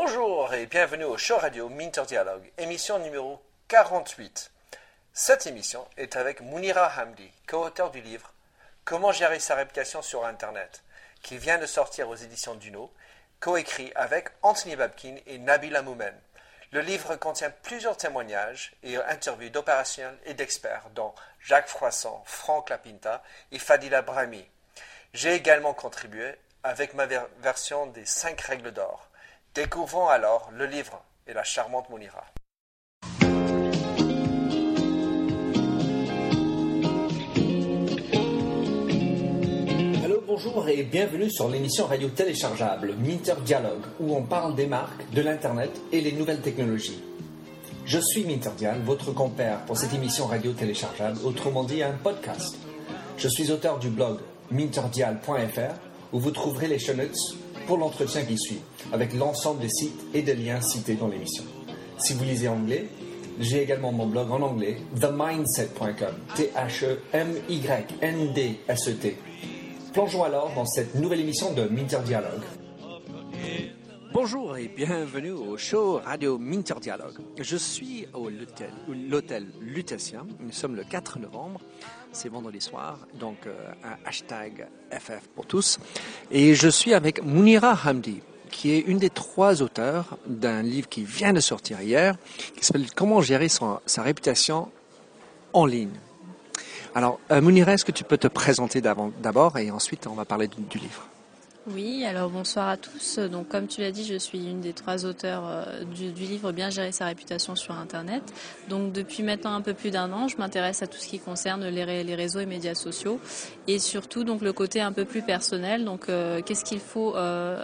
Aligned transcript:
Bonjour 0.00 0.54
et 0.54 0.66
bienvenue 0.66 1.02
au 1.02 1.18
show 1.18 1.38
radio 1.38 1.68
Minter 1.68 2.04
Dialogue, 2.06 2.52
émission 2.56 3.00
numéro 3.00 3.42
48. 3.66 4.52
Cette 5.12 5.48
émission 5.48 5.88
est 5.96 6.14
avec 6.14 6.40
Mounira 6.40 6.88
Hamdi, 6.96 7.28
co-auteur 7.48 7.90
du 7.90 8.00
livre 8.00 8.32
Comment 8.84 9.10
gérer 9.10 9.40
sa 9.40 9.56
réputation 9.56 10.00
sur 10.00 10.24
Internet, 10.24 10.84
qui 11.20 11.36
vient 11.36 11.58
de 11.58 11.66
sortir 11.66 12.08
aux 12.08 12.14
éditions 12.14 12.54
Duno, 12.54 12.92
coécrit 13.40 13.90
avec 13.96 14.28
Anthony 14.42 14.76
Babkin 14.76 15.16
et 15.26 15.38
Nabila 15.38 15.82
Moumen. 15.82 16.14
Le 16.70 16.80
livre 16.80 17.16
contient 17.16 17.50
plusieurs 17.50 17.96
témoignages 17.96 18.76
et 18.84 18.98
interviews 18.98 19.50
d'opérationnels 19.50 20.20
et 20.26 20.34
d'experts, 20.34 20.90
dont 20.94 21.12
Jacques 21.40 21.66
Froissant, 21.66 22.22
Franck 22.24 22.70
Lapinta 22.70 23.20
et 23.50 23.58
Fadila 23.58 24.02
Brahmi. 24.02 24.48
J'ai 25.12 25.34
également 25.34 25.74
contribué 25.74 26.36
avec 26.62 26.94
ma 26.94 27.06
version 27.40 27.86
des 27.86 28.04
cinq 28.04 28.40
règles 28.42 28.70
d'or. 28.70 29.07
Découvrons 29.58 30.06
alors 30.06 30.50
le 30.56 30.66
livre 30.66 31.02
et 31.26 31.32
la 31.32 31.42
charmante 31.42 31.90
Mounira. 31.90 32.24
bonjour 40.28 40.68
et 40.68 40.84
bienvenue 40.84 41.28
sur 41.28 41.48
l'émission 41.48 41.86
radio 41.86 42.08
téléchargeable 42.10 42.94
Minter 43.00 43.34
Dialogue 43.44 43.82
où 43.98 44.14
on 44.14 44.22
parle 44.22 44.54
des 44.54 44.68
marques, 44.68 45.10
de 45.10 45.22
l'Internet 45.22 45.72
et 45.90 46.00
les 46.00 46.12
nouvelles 46.12 46.40
technologies. 46.40 47.02
Je 47.84 47.98
suis 47.98 48.24
Minter 48.24 48.52
Dial, 48.56 48.80
votre 48.84 49.10
compère 49.10 49.64
pour 49.64 49.76
cette 49.76 49.92
émission 49.92 50.26
radio 50.26 50.52
téléchargeable, 50.52 51.18
autrement 51.24 51.64
dit 51.64 51.82
un 51.82 51.94
podcast. 51.94 52.56
Je 53.16 53.26
suis 53.26 53.50
auteur 53.50 53.80
du 53.80 53.88
blog 53.88 54.20
minterdial.fr 54.52 55.74
où 56.12 56.20
vous 56.20 56.30
trouverez 56.30 56.68
les 56.68 56.78
show 56.78 56.92
pour 57.68 57.78
l'entretien 57.78 58.24
qui 58.24 58.36
suit, 58.38 58.58
avec 58.92 59.12
l'ensemble 59.12 59.60
des 59.60 59.68
sites 59.68 60.00
et 60.14 60.22
des 60.22 60.34
liens 60.34 60.62
cités 60.62 60.94
dans 60.94 61.06
l'émission. 61.06 61.44
Si 61.98 62.14
vous 62.14 62.24
lisez 62.24 62.48
anglais, 62.48 62.88
j'ai 63.38 63.62
également 63.62 63.92
mon 63.92 64.06
blog 64.06 64.30
en 64.30 64.40
anglais, 64.40 64.78
themindset.com, 64.98 66.14
T-H-E-M-Y-N-D-S-E-T. 66.34 66.88
Plongeons 69.92 70.24
alors 70.24 70.50
dans 70.54 70.64
cette 70.64 70.94
nouvelle 70.94 71.20
émission 71.20 71.52
de 71.52 71.64
Minter 71.64 71.98
Dialogue. 72.06 72.40
Bonjour 74.14 74.56
et 74.56 74.68
bienvenue 74.68 75.32
au 75.32 75.58
show 75.58 76.00
Radio 76.02 76.38
Minter 76.38 76.76
Dialogue. 76.80 77.18
Je 77.38 77.58
suis 77.58 78.06
au 78.14 78.30
l'hôtel 78.30 79.46
Lutetia. 79.60 80.24
Nous 80.40 80.52
sommes 80.52 80.74
le 80.74 80.84
4 80.84 81.18
novembre. 81.18 81.60
C'est 82.12 82.28
vendredi 82.28 82.60
soir, 82.60 82.98
donc 83.14 83.46
euh, 83.46 83.54
un 83.84 84.08
hashtag 84.08 84.66
FF 84.90 85.28
pour 85.34 85.46
tous. 85.46 85.78
Et 86.30 86.54
je 86.54 86.68
suis 86.68 86.94
avec 86.94 87.22
Mounira 87.22 87.78
Hamdi, 87.84 88.20
qui 88.50 88.72
est 88.72 88.80
une 88.80 88.98
des 88.98 89.10
trois 89.10 89.62
auteurs 89.62 90.18
d'un 90.26 90.62
livre 90.62 90.88
qui 90.88 91.04
vient 91.04 91.32
de 91.32 91.40
sortir 91.40 91.80
hier, 91.80 92.16
qui 92.56 92.64
s'appelle 92.64 92.86
Comment 92.94 93.20
gérer 93.20 93.48
sa 93.48 94.02
réputation 94.02 94.70
en 95.52 95.66
ligne. 95.66 95.98
Alors, 96.94 97.20
euh, 97.30 97.40
Mounira, 97.40 97.74
est-ce 97.74 97.84
que 97.84 97.92
tu 97.92 98.04
peux 98.04 98.18
te 98.18 98.28
présenter 98.28 98.80
d'abord 98.80 99.58
et 99.58 99.70
ensuite 99.70 100.06
on 100.06 100.14
va 100.14 100.24
parler 100.24 100.48
du, 100.48 100.78
livre? 100.78 101.06
Oui, 101.74 102.04
alors 102.04 102.30
bonsoir 102.30 102.68
à 102.68 102.76
tous. 102.76 103.18
Donc 103.18 103.48
comme 103.48 103.66
tu 103.66 103.80
l'as 103.80 103.90
dit, 103.90 104.04
je 104.04 104.16
suis 104.16 104.38
une 104.38 104.60
des 104.60 104.72
trois 104.72 105.04
auteurs 105.04 105.44
euh, 105.46 105.84
du, 105.84 106.10
livre 106.10 106.52
Bien 106.52 106.70
gérer 106.70 106.92
sa 106.92 107.06
réputation 107.06 107.56
sur 107.56 107.74
Internet. 107.74 108.22
Donc 108.68 108.92
depuis 108.92 109.22
maintenant 109.22 109.54
un 109.54 109.60
peu 109.60 109.74
plus 109.74 109.90
d'un 109.90 110.12
an, 110.12 110.28
je 110.28 110.36
m'intéresse 110.36 110.82
à 110.82 110.86
tout 110.86 110.98
ce 110.98 111.08
qui 111.08 111.18
concerne 111.18 111.66
les, 111.66 112.14
réseaux 112.14 112.40
et 112.40 112.46
médias 112.46 112.74
sociaux 112.74 113.20
et 113.66 113.78
surtout 113.78 114.24
donc 114.24 114.42
le 114.42 114.52
côté 114.52 114.80
un 114.80 114.92
peu 114.92 115.04
plus 115.04 115.22
personnel. 115.22 115.84
Donc 115.84 116.08
euh, 116.08 116.40
qu'est-ce 116.42 116.64
qu'il 116.64 116.80
faut 116.80 117.14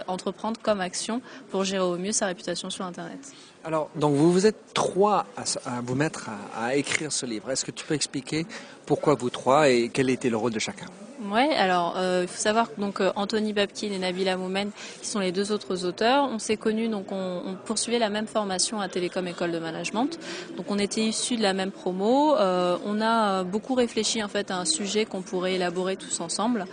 entreprendre 0.07 0.59
comme 0.61 0.81
action 0.81 1.21
pour 1.49 1.63
gérer 1.63 1.83
au 1.83 1.97
mieux 1.97 2.11
sa 2.11 2.27
réputation 2.27 2.69
sur 2.69 2.85
Internet? 2.85 3.33
Alors, 3.63 3.89
donc 3.95 4.13
vous 4.13 4.31
vous 4.31 4.45
êtes 4.45 4.73
trois 4.75 5.25
à, 5.65 5.81
vous 5.81 5.95
mettre 5.95 6.29
à, 6.55 6.75
écrire 6.75 7.11
ce 7.11 7.25
livre. 7.25 7.49
Est-ce 7.49 7.65
que 7.65 7.71
tu 7.71 7.83
peux 7.83 7.95
expliquer 7.95 8.45
pourquoi 8.85 9.15
vous 9.15 9.31
trois 9.31 9.69
et 9.69 9.89
quel 9.91 10.11
était 10.11 10.29
le 10.29 10.37
rôle 10.37 10.53
de 10.53 10.59
chacun? 10.59 10.85
Oui, 11.31 11.53
alors 11.57 11.95
euh, 11.97 12.21
il 12.23 12.27
faut 12.27 12.39
savoir 12.39 12.73
que 12.73 12.79
donc 12.79 13.01
euh, 13.01 13.11
Anthony 13.15 13.51
Babkin 13.51 13.91
et 13.91 13.97
Nabila 13.97 14.37
Moumen, 14.37 14.69
qui 15.01 15.07
sont 15.07 15.19
les 15.19 15.31
deux 15.31 15.51
autres 15.51 15.85
auteurs, 15.85 16.29
on 16.31 16.37
s'est 16.37 16.57
connus 16.57 16.87
donc 16.87 17.11
on, 17.11 17.55
poursuivait 17.65 17.97
la 17.97 18.09
même 18.09 18.27
formation 18.27 18.79
à 18.79 18.89
Télécom 18.89 19.27
École 19.27 19.51
de 19.51 19.57
Management. 19.57 20.19
Donc 20.55 20.67
on 20.69 20.77
était 20.77 21.01
issus 21.01 21.37
de 21.37 21.41
la 21.41 21.53
même 21.53 21.71
promo. 21.71 22.35
Euh, 22.35 22.77
on 22.85 23.01
a 23.01 23.43
beaucoup 23.43 23.73
réfléchi 23.73 24.23
en 24.23 24.27
fait 24.27 24.51
à 24.51 24.57
un 24.57 24.65
sujet 24.65 25.05
qu'on 25.05 25.21
pourrait 25.21 25.55
élaborer 25.55 25.95
tous 25.95 26.19
ensemble. 26.19 26.65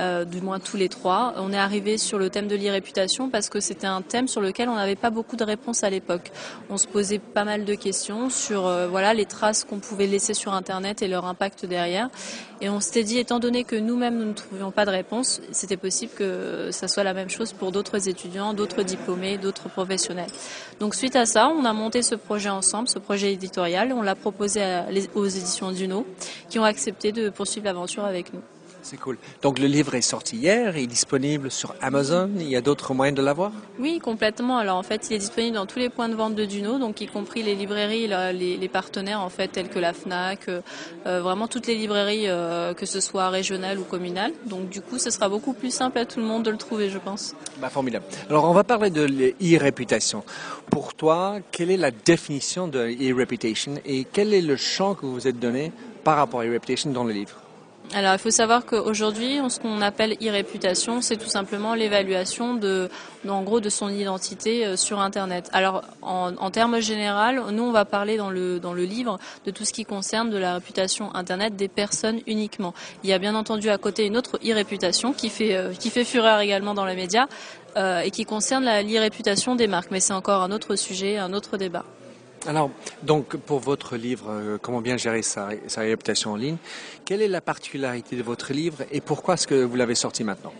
Euh, 0.00 0.24
du 0.24 0.40
moins 0.40 0.58
tous 0.58 0.76
les 0.76 0.88
trois. 0.88 1.34
On 1.36 1.52
est 1.52 1.58
arrivé 1.58 1.98
sur 1.98 2.18
le 2.18 2.28
thème 2.28 2.48
de 2.48 2.56
l'irréputation 2.56 3.30
parce 3.30 3.48
que 3.48 3.60
c'était 3.60 3.86
un 3.86 4.02
thème 4.02 4.26
sur 4.26 4.40
lequel 4.40 4.68
on 4.68 4.74
n'avait 4.74 4.96
pas 4.96 5.10
beaucoup 5.10 5.36
de 5.36 5.44
réponses 5.44 5.84
à 5.84 5.90
l'époque. 5.90 6.32
On 6.68 6.76
se 6.78 6.88
posait 6.88 7.20
pas 7.20 7.44
mal 7.44 7.64
de 7.64 7.74
questions 7.74 8.28
sur 8.28 8.66
euh, 8.66 8.88
voilà 8.88 9.14
les 9.14 9.24
traces 9.24 9.62
qu'on 9.62 9.78
pouvait 9.78 10.08
laisser 10.08 10.34
sur 10.34 10.52
Internet 10.52 11.02
et 11.02 11.06
leur 11.06 11.26
impact 11.26 11.64
derrière. 11.64 12.08
Et 12.60 12.68
on 12.68 12.80
s'était 12.80 13.04
dit, 13.04 13.18
étant 13.18 13.38
donné 13.38 13.62
que 13.62 13.76
nous-mêmes 13.76 14.18
nous 14.18 14.24
ne 14.24 14.32
trouvions 14.32 14.72
pas 14.72 14.84
de 14.84 14.90
réponse, 14.90 15.40
c'était 15.52 15.76
possible 15.76 16.12
que 16.16 16.70
ça 16.72 16.88
soit 16.88 17.04
la 17.04 17.14
même 17.14 17.30
chose 17.30 17.52
pour 17.52 17.70
d'autres 17.70 18.08
étudiants, 18.08 18.52
d'autres 18.52 18.82
diplômés, 18.82 19.38
d'autres 19.38 19.68
professionnels. 19.68 20.30
Donc 20.80 20.96
suite 20.96 21.14
à 21.14 21.26
ça, 21.26 21.48
on 21.48 21.64
a 21.64 21.72
monté 21.72 22.02
ce 22.02 22.16
projet 22.16 22.48
ensemble, 22.48 22.88
ce 22.88 22.98
projet 22.98 23.32
éditorial. 23.32 23.92
On 23.92 24.02
l'a 24.02 24.16
proposé 24.16 24.60
aux 25.14 25.26
éditions 25.26 25.70
Duno, 25.70 26.04
qui 26.48 26.58
ont 26.58 26.64
accepté 26.64 27.12
de 27.12 27.30
poursuivre 27.30 27.66
l'aventure 27.66 28.04
avec 28.04 28.32
nous. 28.34 28.40
C'est 28.84 28.98
cool. 28.98 29.16
Donc 29.40 29.58
le 29.58 29.66
livre 29.66 29.94
est 29.94 30.02
sorti 30.02 30.36
hier, 30.36 30.76
il 30.76 30.84
est 30.84 30.86
disponible 30.86 31.50
sur 31.50 31.74
Amazon. 31.80 32.30
Il 32.38 32.48
y 32.48 32.54
a 32.54 32.60
d'autres 32.60 32.92
moyens 32.92 33.16
de 33.16 33.22
l'avoir? 33.22 33.50
Oui, 33.78 33.98
complètement. 33.98 34.58
Alors 34.58 34.76
en 34.76 34.82
fait, 34.82 35.08
il 35.08 35.14
est 35.14 35.18
disponible 35.18 35.56
dans 35.56 35.64
tous 35.64 35.78
les 35.78 35.88
points 35.88 36.10
de 36.10 36.14
vente 36.14 36.34
de 36.34 36.44
Duno, 36.44 36.78
donc 36.78 37.00
y 37.00 37.06
compris 37.06 37.42
les 37.42 37.54
librairies, 37.54 38.08
les, 38.34 38.68
partenaires 38.68 39.20
en 39.20 39.30
fait 39.30 39.48
tels 39.48 39.70
que 39.70 39.78
la 39.78 39.94
Fnac, 39.94 40.48
euh, 40.48 40.60
euh, 41.06 41.22
vraiment 41.22 41.48
toutes 41.48 41.66
les 41.66 41.76
librairies, 41.76 42.28
euh, 42.28 42.74
que 42.74 42.84
ce 42.84 43.00
soit 43.00 43.30
régionales 43.30 43.78
ou 43.78 43.84
communales. 43.84 44.32
Donc 44.44 44.68
du 44.68 44.82
coup, 44.82 44.98
ce 44.98 45.08
sera 45.08 45.30
beaucoup 45.30 45.54
plus 45.54 45.72
simple 45.72 45.98
à 45.98 46.04
tout 46.04 46.20
le 46.20 46.26
monde 46.26 46.42
de 46.42 46.50
le 46.50 46.58
trouver, 46.58 46.90
je 46.90 46.98
pense. 46.98 47.34
Bah, 47.62 47.70
formidable. 47.70 48.04
Alors 48.28 48.44
on 48.44 48.52
va 48.52 48.64
parler 48.64 48.90
de 48.90 49.02
l'e-réputation. 49.02 50.24
Pour 50.70 50.92
toi, 50.92 51.38
quelle 51.52 51.70
est 51.70 51.78
la 51.78 51.90
définition 51.90 52.68
de 52.68 52.80
e-reputation 52.80 53.76
et 53.86 54.04
quel 54.04 54.34
est 54.34 54.42
le 54.42 54.56
champ 54.56 54.94
que 54.94 55.06
vous 55.06 55.14
vous 55.14 55.26
êtes 55.26 55.38
donné 55.38 55.72
par 56.02 56.16
rapport 56.16 56.40
à 56.40 56.44
e-reputation 56.44 56.90
dans 56.90 57.04
le 57.04 57.14
livre? 57.14 57.43
Alors, 57.92 58.14
il 58.14 58.18
faut 58.18 58.30
savoir 58.30 58.64
qu'aujourd'hui, 58.64 59.38
ce 59.48 59.60
qu'on 59.60 59.82
appelle 59.82 60.16
e-réputation, 60.20 61.02
c'est 61.02 61.16
tout 61.16 61.28
simplement 61.28 61.74
l'évaluation 61.74 62.54
de, 62.54 62.88
en 63.28 63.42
de 63.42 63.68
son 63.68 63.90
identité 63.90 64.64
euh, 64.64 64.76
sur 64.76 65.00
Internet. 65.00 65.50
Alors, 65.52 65.82
en, 66.00 66.50
termes 66.50 66.80
généraux, 66.80 67.50
nous, 67.52 67.62
on 67.62 67.72
va 67.72 67.84
parler 67.84 68.16
dans 68.16 68.30
le, 68.30 68.58
dans 68.58 68.72
le 68.72 68.84
livre 68.84 69.18
de 69.44 69.50
tout 69.50 69.64
ce 69.64 69.72
qui 69.72 69.84
concerne 69.84 70.30
de 70.30 70.38
la 70.38 70.54
réputation 70.54 71.14
Internet 71.14 71.56
des 71.56 71.68
personnes 71.68 72.20
uniquement. 72.26 72.74
Il 73.04 73.10
y 73.10 73.12
a 73.12 73.18
bien 73.18 73.34
entendu 73.34 73.68
à 73.68 73.78
côté 73.78 74.06
une 74.06 74.16
autre 74.16 74.38
e-réputation 74.44 75.12
qui 75.12 75.28
fait, 75.28 75.54
euh, 75.54 75.72
qui 75.72 75.90
fait 75.90 76.04
fureur 76.04 76.40
également 76.40 76.74
dans 76.74 76.86
les 76.86 76.96
médias 76.96 77.26
euh, 77.76 78.00
et 78.00 78.10
qui 78.10 78.24
concerne 78.24 78.64
l'e-réputation 78.64 79.56
des 79.56 79.66
marques. 79.66 79.90
Mais 79.90 80.00
c'est 80.00 80.14
encore 80.14 80.42
un 80.42 80.52
autre 80.52 80.74
sujet, 80.74 81.18
un 81.18 81.32
autre 81.34 81.58
débat. 81.58 81.84
Alors, 82.46 82.70
donc, 83.02 83.36
pour 83.36 83.58
votre 83.58 83.96
livre, 83.96 84.26
euh, 84.28 84.58
Comment 84.60 84.82
bien 84.82 84.96
gérer 84.98 85.22
sa, 85.22 85.48
sa 85.66 85.82
en 86.26 86.36
ligne, 86.36 86.56
quelle 87.04 87.22
est 87.22 87.28
la 87.28 87.40
particularité 87.40 88.16
de 88.16 88.22
votre 88.22 88.52
livre 88.52 88.84
et 88.92 89.00
pourquoi 89.00 89.34
est-ce 89.34 89.46
que 89.46 89.64
vous 89.64 89.76
l'avez 89.76 89.94
sorti 89.94 90.24
maintenant? 90.24 90.52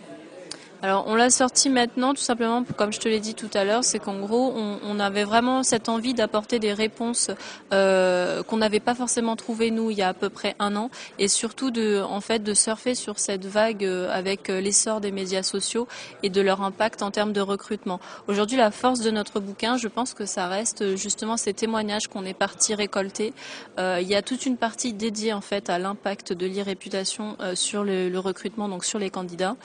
Alors 0.81 1.05
on 1.07 1.15
l'a 1.15 1.29
sorti 1.29 1.69
maintenant 1.69 2.13
tout 2.13 2.21
simplement, 2.21 2.63
comme 2.75 2.91
je 2.91 2.99
te 2.99 3.07
l'ai 3.07 3.19
dit 3.19 3.33
tout 3.33 3.49
à 3.53 3.63
l'heure, 3.63 3.83
c'est 3.83 3.99
qu'en 3.99 4.19
gros 4.19 4.53
on, 4.55 4.99
avait 4.99 5.23
vraiment 5.23 5.61
cette 5.63 5.89
envie 5.89 6.13
d'apporter 6.13 6.57
des 6.57 6.73
réponses 6.73 7.29
euh, 7.73 8.43
qu'on 8.43 8.57
n'avait 8.57 8.79
pas 8.79 8.95
forcément 8.95 9.35
trouvées 9.35 9.71
nous 9.71 9.91
il 9.91 9.97
y 9.97 10.01
a 10.01 10.09
à 10.09 10.13
peu 10.13 10.29
près 10.29 10.55
un 10.59 10.75
an, 10.75 10.89
et 11.19 11.27
surtout 11.27 11.71
de 11.71 12.01
en 12.01 12.21
fait 12.21 12.39
de 12.39 12.53
surfer 12.53 12.95
sur 12.95 13.19
cette 13.19 13.45
vague 13.45 13.83
euh, 13.83 14.09
avec 14.11 14.49
euh, 14.49 14.61
l'essor 14.61 15.01
des 15.01 15.11
médias 15.11 15.43
sociaux 15.43 15.87
et 16.23 16.29
de 16.29 16.41
leur 16.41 16.61
impact 16.61 17.01
en 17.01 17.11
termes 17.11 17.33
de 17.33 17.41
recrutement. 17.41 17.99
Aujourd'hui 18.27 18.57
la 18.57 18.71
force 18.71 19.01
de 19.01 19.11
notre 19.11 19.39
bouquin, 19.39 19.77
je 19.77 19.87
pense 19.87 20.13
que 20.13 20.25
ça 20.25 20.47
reste 20.47 20.95
justement 20.95 21.37
ces 21.37 21.53
témoignages 21.53 22.07
qu'on 22.07 22.25
est 22.25 22.33
parti 22.33 22.73
récolter. 22.73 23.33
il 23.77 24.07
y 24.07 24.15
a 24.15 24.21
toute 24.21 24.45
une 24.45 24.57
partie 24.57 24.93
dédiée 24.93 25.33
en 25.33 25.41
fait 25.41 25.69
à 25.69 25.79
l'impact 25.79 26.33
de 26.33 26.45
l'irréputation 26.45 27.37
sur 27.53 27.83
le, 27.83 28.09
le 28.09 28.19
recrutement, 28.19 28.69
donc 28.69 28.85
sur 28.85 28.99
les 28.99 29.09
candidats, 29.09 29.55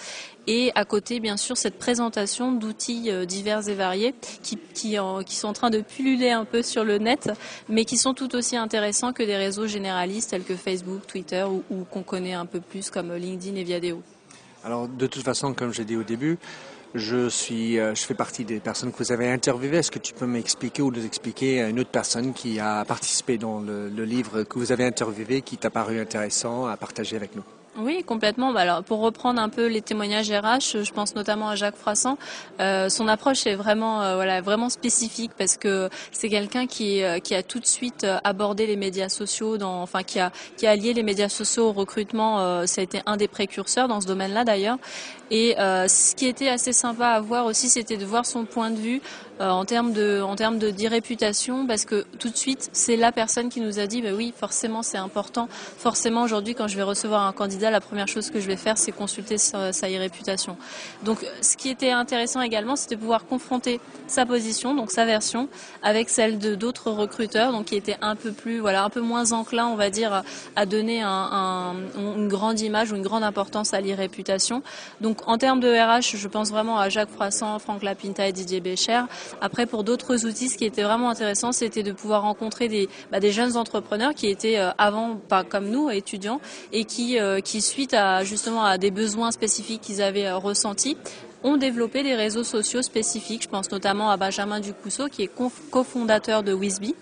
et 0.52 0.72
à 0.74 0.84
côté, 0.84 1.20
bien 1.20 1.36
sûr, 1.36 1.56
cette 1.56 1.78
présentation 1.78 2.50
d'outils 2.50 3.08
euh, 3.08 3.24
divers 3.24 3.68
et 3.68 3.74
variés 3.74 4.16
qui, 4.42 4.96
sont 4.96 5.46
en 5.46 5.52
train 5.52 5.70
de 5.70 5.80
pulluler 5.80 6.32
un 6.32 6.44
peu 6.44 6.62
sur 6.62 6.82
le 6.82 6.98
net, 6.98 7.30
mais 7.68 7.84
qui 7.84 7.96
sont 7.96 8.14
tout 8.14 8.34
aussi 8.34 8.56
intéressants 8.56 9.12
que 9.12 9.22
des 9.22 9.36
réseaux 9.36 9.68
généralistes 9.68 10.30
tels 10.30 10.42
que 10.42 10.56
Facebook, 10.56 11.06
Twitter 11.06 11.44
ou, 11.44 11.84
qu'on 11.84 12.02
connaît 12.02 12.32
un 12.32 12.46
peu 12.46 12.58
plus 12.58 12.90
comme 12.90 13.14
LinkedIn 13.14 13.54
et 13.54 13.62
Viadeo. 13.62 14.02
Alors, 14.64 14.88
de 14.88 15.06
toute 15.06 15.22
façon, 15.22 15.54
comme 15.54 15.72
j'ai 15.72 15.84
dit 15.84 15.96
au 15.96 16.02
début, 16.02 16.36
je 16.96 17.28
suis, 17.28 17.78
euh, 17.78 17.94
je 17.94 18.02
fais 18.02 18.14
partie 18.14 18.44
des 18.44 18.58
personnes 18.58 18.90
que 18.90 18.98
vous 18.98 19.12
avez 19.12 19.30
interviewées. 19.30 19.76
Est-ce 19.76 19.92
que 19.92 20.00
tu 20.00 20.14
peux 20.14 20.26
m'expliquer 20.26 20.82
ou 20.82 20.90
nous 20.90 21.06
expliquer 21.06 21.60
une 21.60 21.78
autre 21.78 21.90
personne 21.90 22.32
qui 22.32 22.58
a 22.58 22.84
participé 22.84 23.38
dans 23.38 23.60
le, 23.60 23.88
le 23.88 24.04
livre 24.04 24.42
que 24.42 24.58
vous 24.58 24.72
avez 24.72 24.84
interviewé, 24.84 25.42
qui 25.42 25.58
t'a 25.58 25.70
paru 25.70 26.00
intéressant 26.00 26.66
à 26.66 26.76
partager 26.76 27.14
avec 27.14 27.36
nous? 27.36 27.44
Oui, 27.82 28.04
complètement. 28.04 28.52
Bah, 28.52 28.60
alors, 28.60 28.82
pour 28.82 29.00
reprendre 29.00 29.40
un 29.40 29.48
peu 29.48 29.66
les 29.66 29.80
témoignages 29.80 30.30
RH, 30.30 30.82
je 30.82 30.92
pense 30.92 31.14
notamment 31.14 31.48
à 31.48 31.56
Jacques 31.56 31.76
Froissant. 31.76 32.18
Euh, 32.60 32.88
son 32.88 33.08
approche 33.08 33.46
est 33.46 33.54
vraiment, 33.54 34.02
euh, 34.02 34.16
voilà, 34.16 34.40
vraiment 34.40 34.68
spécifique 34.68 35.32
parce 35.38 35.56
que 35.56 35.88
c'est 36.12 36.28
quelqu'un 36.28 36.66
qui, 36.66 37.02
euh, 37.02 37.18
qui 37.20 37.34
a 37.34 37.42
tout 37.42 37.58
de 37.58 37.66
suite 37.66 38.06
abordé 38.24 38.66
les 38.66 38.76
médias 38.76 39.08
sociaux, 39.08 39.56
dans, 39.56 39.82
enfin 39.82 40.02
qui 40.02 40.18
a, 40.20 40.30
qui 40.56 40.66
a 40.66 40.76
lié 40.76 40.92
les 40.92 41.02
médias 41.02 41.28
sociaux 41.28 41.68
au 41.68 41.72
recrutement. 41.72 42.66
ça 42.66 42.80
a 42.80 42.84
été 42.84 43.00
un 43.06 43.16
des 43.16 43.28
précurseurs 43.28 43.88
dans 43.88 44.00
ce 44.00 44.06
domaine-là 44.06 44.44
d'ailleurs. 44.44 44.78
Et 45.30 45.54
ce 45.58 46.14
qui 46.14 46.26
était 46.26 46.48
assez 46.48 46.72
sympa 46.72 47.08
à 47.08 47.20
voir 47.20 47.46
aussi, 47.46 47.68
c'était 47.68 47.96
de 47.96 48.04
voir 48.04 48.26
son 48.26 48.44
point 48.44 48.70
de 48.70 48.76
vue 48.76 49.00
en 49.48 49.64
termes 49.64 49.92
de, 49.92 50.20
en 50.20 50.36
termes 50.36 50.58
de 50.58 50.70
d'irréputation, 50.70 51.66
parce 51.66 51.84
que 51.84 52.04
tout 52.18 52.28
de 52.28 52.36
suite, 52.36 52.68
c'est 52.72 52.96
la 52.96 53.12
personne 53.12 53.48
qui 53.48 53.60
nous 53.60 53.78
a 53.78 53.86
dit, 53.86 54.02
bah 54.02 54.10
oui, 54.14 54.34
forcément, 54.36 54.82
c'est 54.82 54.98
important. 54.98 55.48
Forcément, 55.50 56.22
aujourd'hui, 56.22 56.54
quand 56.54 56.68
je 56.68 56.76
vais 56.76 56.82
recevoir 56.82 57.26
un 57.26 57.32
candidat 57.32 57.70
la 57.70 57.80
première 57.80 58.08
chose 58.08 58.30
que 58.30 58.40
je 58.40 58.46
vais 58.46 58.56
faire, 58.56 58.76
c'est 58.76 58.92
consulter 58.92 59.38
sa, 59.38 59.72
sa 59.72 59.86
réputation. 59.86 60.56
Donc, 61.04 61.26
ce 61.40 61.56
qui 61.56 61.68
était 61.68 61.90
intéressant 61.90 62.42
également, 62.42 62.76
c'était 62.76 62.96
de 62.96 63.00
pouvoir 63.00 63.26
confronter 63.26 63.80
sa 64.06 64.26
position, 64.26 64.74
donc 64.74 64.90
sa 64.90 65.04
version, 65.04 65.48
avec 65.82 66.10
celle 66.10 66.38
de 66.38 66.54
d'autres 66.54 66.90
recruteurs, 66.90 67.52
donc 67.52 67.66
qui 67.66 67.76
étaient 67.76 67.98
un 68.02 68.16
peu 68.16 68.32
plus, 68.32 68.58
voilà, 68.58 68.84
un 68.84 68.90
peu 68.90 69.00
moins 69.00 69.32
enclins, 69.32 69.66
on 69.66 69.76
va 69.76 69.90
dire, 69.90 70.22
à 70.56 70.66
donner 70.66 71.02
un, 71.02 71.74
une 71.96 72.28
grande 72.28 72.60
image 72.60 72.92
ou 72.92 72.96
une 72.96 73.02
grande 73.02 73.24
importance 73.24 73.74
à 73.74 73.80
l'irréputation. 73.80 74.62
Donc, 75.00 75.26
en 75.26 75.38
termes 75.38 75.60
de 75.60 75.68
RH, 75.68 76.16
je 76.16 76.28
pense 76.28 76.50
vraiment 76.50 76.78
à 76.78 76.88
Jacques 76.88 77.10
Froissant, 77.10 77.58
Franck 77.58 77.82
Lapinta 77.82 78.26
et 78.26 78.32
Didier 78.32 78.60
Bécher. 78.60 79.02
Après, 79.40 79.66
pour 79.66 79.84
d'autres 79.84 80.26
outils, 80.26 80.48
ce 80.48 80.58
qui 80.58 80.64
était 80.64 80.82
vraiment 80.82 81.10
intéressant, 81.10 81.52
c'était 81.52 81.82
de 81.82 81.92
pouvoir 81.92 82.22
rencontrer 82.22 82.68
des, 82.68 82.88
bah, 83.10 83.18
jeunes 83.20 83.56
entrepreneurs 83.56 84.14
qui 84.14 84.28
étaient 84.28 84.58
euh, 84.58 84.70
avant, 84.78 85.16
pas 85.16 85.44
comme 85.44 85.68
nous, 85.68 85.90
étudiants, 85.90 86.40
et 86.72 86.84
qui, 86.84 87.18
euh, 87.18 87.40
qui 87.40 87.60
suite 87.60 87.94
à 87.94 88.24
justement 88.24 88.64
à 88.64 88.78
des 88.78 88.90
besoins 88.90 89.30
spécifiques 89.30 89.80
qu'ils 89.80 90.02
avaient 90.02 90.26
euh, 90.26 90.36
ressentis, 90.36 90.96
ont 91.42 91.56
développé 91.56 92.02
des 92.02 92.14
réseaux 92.14 92.44
sociaux 92.44 92.82
spécifiques. 92.82 93.42
Je 93.44 93.48
pense 93.48 93.70
notamment 93.70 94.10
à 94.10 94.16
Benjamin 94.16 94.60
Ducousseau, 94.60 95.08
qui 95.08 95.22
est 95.22 95.30
cofondateur 95.70 96.42
de 96.42 96.52
Wisby, 96.52 96.94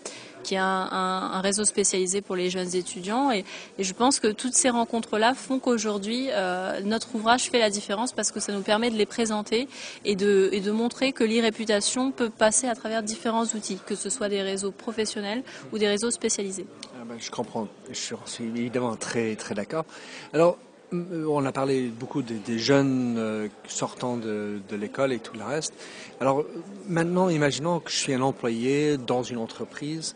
qui 0.49 0.55
est 0.55 0.59
un, 0.59 1.41
réseau 1.43 1.67
spécialisé 1.67 2.23
pour 2.23 2.35
les 2.35 2.49
jeunes 2.49 2.75
étudiants. 2.75 3.31
Et, 3.31 3.45
je 3.79 3.93
pense 3.93 4.19
que 4.19 4.29
toutes 4.29 4.55
ces 4.55 4.71
rencontres-là 4.71 5.35
font 5.35 5.59
qu'aujourd'hui, 5.59 6.29
euh, 6.31 6.81
notre 6.81 7.15
ouvrage 7.15 7.51
fait 7.51 7.59
la 7.59 7.69
différence 7.69 8.13
parce 8.13 8.33
que 8.33 8.41
ça 8.41 8.53
nous 8.53 8.63
permet 8.63 8.91
de 8.91 8.97
les 8.97 9.05
présenter 9.05 9.69
et 10.07 10.17
de, 10.17 10.71
montrer 10.71 11.13
que 11.13 11.25
l'e-réputation 11.25 12.13
peut 12.13 12.31
passer 12.31 12.67
à 12.67 12.75
travers 12.75 13.03
différents 13.03 13.45
outils, 13.45 13.79
que 13.87 13.95
ce 13.95 14.09
soit 14.09 14.29
des 14.29 14.43
réseaux 14.43 14.71
professionnels 14.71 15.43
ou 15.73 15.79
des 15.79 15.89
réseaux 15.89 16.11
spécialisés. 16.11 16.67
Ah 16.95 17.05
ben, 17.07 17.17
je 17.19 17.31
comprends, 17.31 17.69
je 17.91 18.15
suis 18.25 18.45
évidemment 18.45 18.97
très, 18.97 19.35
très 19.37 19.55
d'accord. 19.55 19.85
Alors, 20.33 20.57
on 20.93 21.45
a 21.45 21.53
parlé 21.53 21.89
beaucoup 21.89 22.23
des, 22.23 22.59
jeunes 22.59 23.17
euh, 23.19 23.49
sortant 23.67 24.17
de, 24.17 24.61
l'école 24.73 25.13
et 25.13 25.19
tout 25.19 25.37
le 25.37 25.45
reste. 25.45 25.75
Alors 26.21 26.45
maintenant, 26.87 27.29
imaginons 27.29 27.81
que 27.81 27.91
je 27.91 27.97
suis 27.97 28.15
un 28.15 28.23
employé 28.23 28.97
dans 28.97 29.23
une 29.23 29.39
entreprise 29.39 30.15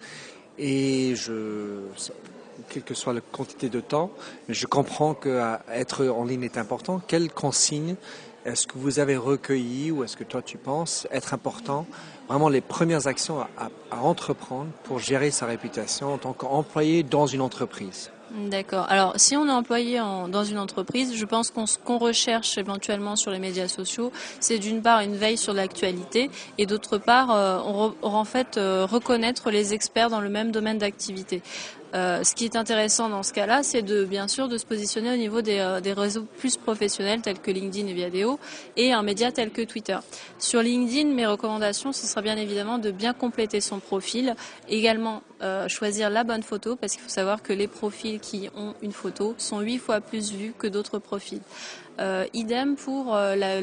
et 0.58 1.14
je, 1.14 1.80
quelle 2.68 2.82
que 2.82 2.94
soit 2.94 3.12
la 3.12 3.20
quantité 3.20 3.68
de 3.68 3.80
temps, 3.80 4.10
je 4.48 4.66
comprends 4.66 5.14
qu'être 5.14 6.06
en 6.06 6.24
ligne 6.24 6.44
est 6.44 6.58
important. 6.58 7.00
Quelles 7.06 7.30
consignes 7.30 7.96
est-ce 8.44 8.66
que 8.66 8.76
vous 8.76 8.98
avez 8.98 9.16
recueilli 9.16 9.92
ou 9.92 10.02
est-ce 10.02 10.16
que 10.16 10.24
toi 10.24 10.42
tu 10.42 10.58
penses 10.58 11.06
être 11.12 11.32
important 11.32 11.86
Vraiment 12.28 12.48
les 12.48 12.60
premières 12.60 13.06
actions 13.06 13.40
à 13.40 14.02
entreprendre 14.02 14.70
pour 14.84 14.98
gérer 14.98 15.30
sa 15.30 15.46
réputation 15.46 16.14
en 16.14 16.18
tant 16.18 16.32
qu'employé 16.32 17.02
dans 17.02 17.26
une 17.26 17.40
entreprise? 17.40 18.10
D'accord. 18.34 18.86
Alors, 18.88 19.12
si 19.16 19.36
on 19.36 19.46
est 19.46 19.52
employé 19.52 19.98
dans 19.98 20.44
une 20.44 20.58
entreprise, 20.58 21.14
je 21.14 21.24
pense 21.26 21.50
qu'on 21.50 21.66
qu'on 21.84 21.98
recherche 21.98 22.56
éventuellement 22.56 23.14
sur 23.14 23.30
les 23.30 23.38
médias 23.38 23.68
sociaux, 23.68 24.10
c'est 24.40 24.58
d'une 24.58 24.80
part 24.80 25.00
une 25.00 25.16
veille 25.16 25.36
sur 25.36 25.52
l'actualité 25.52 26.30
et 26.56 26.64
d'autre 26.64 26.96
part, 26.96 27.30
euh, 27.30 27.58
on, 27.64 27.94
en 28.02 28.24
fait 28.24 28.56
euh, 28.56 28.86
reconnaître 28.90 29.50
les 29.50 29.74
experts 29.74 30.08
dans 30.08 30.20
le 30.20 30.30
même 30.30 30.50
domaine 30.50 30.78
d'activité. 30.78 31.42
Euh, 31.94 32.24
ce 32.24 32.34
qui 32.34 32.46
est 32.46 32.56
intéressant 32.56 33.10
dans 33.10 33.22
ce 33.22 33.32
cas-là, 33.34 33.62
c'est 33.62 33.82
de 33.82 34.04
bien 34.04 34.26
sûr 34.26 34.48
de 34.48 34.56
se 34.56 34.64
positionner 34.64 35.12
au 35.12 35.16
niveau 35.16 35.42
des, 35.42 35.58
euh, 35.58 35.80
des, 35.80 35.92
réseaux 35.92 36.26
plus 36.38 36.56
professionnels 36.56 37.20
tels 37.20 37.38
que 37.38 37.50
LinkedIn 37.50 37.86
et 37.86 37.92
Viadeo 37.92 38.38
et 38.76 38.92
un 38.92 39.02
média 39.02 39.30
tel 39.30 39.50
que 39.50 39.60
Twitter. 39.62 39.98
Sur 40.38 40.62
LinkedIn, 40.62 41.10
mes 41.10 41.26
recommandations, 41.26 41.92
ce 41.92 42.06
sera 42.06 42.22
bien 42.22 42.36
évidemment 42.36 42.78
de 42.78 42.90
bien 42.90 43.12
compléter 43.12 43.60
son 43.60 43.78
profil, 43.78 44.34
également 44.70 45.22
euh, 45.42 45.68
choisir 45.68 46.08
la 46.08 46.24
bonne 46.24 46.42
photo 46.42 46.76
parce 46.76 46.92
qu'il 46.92 47.02
faut 47.02 47.10
savoir 47.10 47.42
que 47.42 47.52
les 47.52 47.68
profils 47.68 48.20
qui 48.20 48.48
ont 48.56 48.74
une 48.80 48.92
photo 48.92 49.34
sont 49.36 49.60
huit 49.60 49.78
fois 49.78 50.00
plus 50.00 50.32
vus 50.32 50.54
que 50.58 50.66
d'autres 50.66 50.98
profils. 50.98 51.42
Idem 52.32 52.74
pour 52.74 53.14
la, 53.14 53.60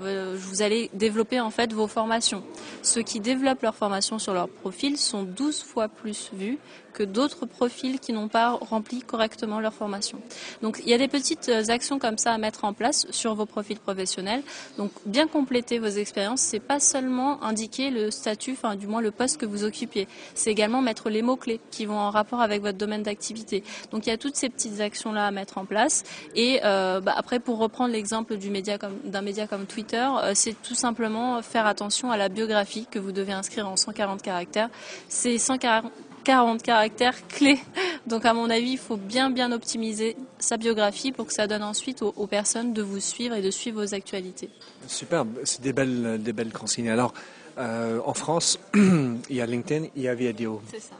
vous 0.00 0.62
allez 0.62 0.90
développer 0.92 1.40
en 1.40 1.50
fait 1.50 1.72
vos 1.72 1.86
formations. 1.86 2.42
Ceux 2.82 3.02
qui 3.02 3.20
développent 3.20 3.62
leurs 3.62 3.76
formations 3.76 4.18
sur 4.18 4.34
leur 4.34 4.48
profil 4.48 4.98
sont 4.98 5.22
12 5.22 5.62
fois 5.62 5.88
plus 5.88 6.30
vus 6.34 6.58
que 6.92 7.02
d'autres 7.02 7.46
profils 7.46 8.00
qui 8.00 8.12
n'ont 8.12 8.28
pas 8.28 8.50
rempli 8.52 9.00
correctement 9.00 9.60
leur 9.60 9.74
formation. 9.74 10.18
Donc 10.62 10.80
il 10.84 10.90
y 10.90 10.94
a 10.94 10.98
des 10.98 11.08
petites 11.08 11.50
actions 11.68 11.98
comme 11.98 12.18
ça 12.18 12.32
à 12.32 12.38
mettre 12.38 12.64
en 12.64 12.72
place 12.72 13.06
sur 13.10 13.34
vos 13.34 13.46
profils 13.46 13.78
professionnels. 13.78 14.42
Donc 14.78 14.90
bien 15.06 15.26
compléter 15.26 15.78
vos 15.78 15.86
expériences, 15.86 16.40
c'est 16.40 16.60
pas 16.60 16.80
seulement 16.80 17.42
indiquer 17.42 17.90
le 17.90 18.10
statut, 18.10 18.52
enfin 18.52 18.76
du 18.76 18.86
moins 18.86 19.00
le 19.00 19.10
poste 19.10 19.38
que 19.38 19.46
vous 19.46 19.64
occupiez, 19.64 20.08
c'est 20.34 20.50
également 20.50 20.82
mettre 20.82 21.10
les 21.10 21.22
mots 21.22 21.36
clés 21.36 21.60
qui 21.70 21.86
vont 21.86 21.98
en 21.98 22.10
rapport 22.10 22.40
avec 22.40 22.62
votre 22.62 22.78
domaine 22.78 23.02
d'activité. 23.02 23.62
Donc 23.90 24.06
il 24.06 24.10
y 24.10 24.12
a 24.12 24.18
toutes 24.18 24.36
ces 24.36 24.48
petites 24.48 24.80
actions 24.80 25.12
là 25.12 25.26
à 25.26 25.30
mettre 25.30 25.58
en 25.58 25.64
place 25.64 26.04
et 26.34 26.60
euh, 26.64 27.00
bah, 27.00 27.14
après, 27.16 27.40
pour 27.40 27.58
reprendre 27.58 27.92
l'exemple 27.92 28.36
d'un 28.36 28.50
média, 28.50 28.78
média 29.22 29.46
comme 29.46 29.66
Twitter, 29.66 30.06
euh, 30.22 30.32
c'est 30.34 30.60
tout 30.62 30.74
simplement 30.74 31.42
faire 31.42 31.66
attention 31.66 32.10
à 32.10 32.16
la 32.16 32.28
biographie 32.28 32.86
que 32.90 32.98
vous 32.98 33.12
devez 33.12 33.32
inscrire 33.32 33.68
en 33.68 33.76
140 33.76 34.22
caractères. 34.22 34.70
C'est 35.08 35.38
140 35.38 35.92
caractères 36.22 37.26
clés. 37.28 37.60
Donc 38.06 38.24
à 38.24 38.34
mon 38.34 38.50
avis, 38.50 38.72
il 38.72 38.78
faut 38.78 38.96
bien 38.96 39.30
bien 39.30 39.52
optimiser 39.52 40.16
sa 40.38 40.56
biographie 40.56 41.12
pour 41.12 41.26
que 41.26 41.32
ça 41.32 41.46
donne 41.46 41.62
ensuite 41.62 42.02
aux, 42.02 42.26
personnes 42.26 42.72
de 42.72 42.82
vous 42.82 43.00
suivre 43.00 43.34
et 43.34 43.42
de 43.42 43.50
suivre 43.50 43.82
vos 43.82 43.94
actualités. 43.94 44.50
Super, 44.86 45.24
c'est 45.44 45.60
des 45.60 45.72
belles, 45.72 46.20
des 46.22 46.32
belles 46.32 46.52
consignes. 46.52 46.90
Alors, 46.90 47.14
euh, 47.58 48.00
en 48.04 48.14
France, 48.14 48.58
il 48.74 49.20
y 49.30 49.40
a 49.40 49.46
LinkedIn, 49.46 49.88
il 49.94 50.02
y 50.02 50.08
a 50.08 50.14
Viadeo. 50.14 50.62
C'est 50.70 50.80
ça. 50.80 50.94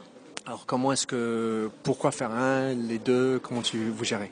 Alors 0.45 0.65
comment 0.65 0.91
est-ce 0.91 1.07
que, 1.07 1.69
pourquoi 1.83 2.11
faire 2.11 2.31
un, 2.31 2.73
les 2.73 2.99
deux, 2.99 3.39
comment 3.39 3.61
tu, 3.61 3.89
vous 3.89 4.03
gérez? 4.03 4.31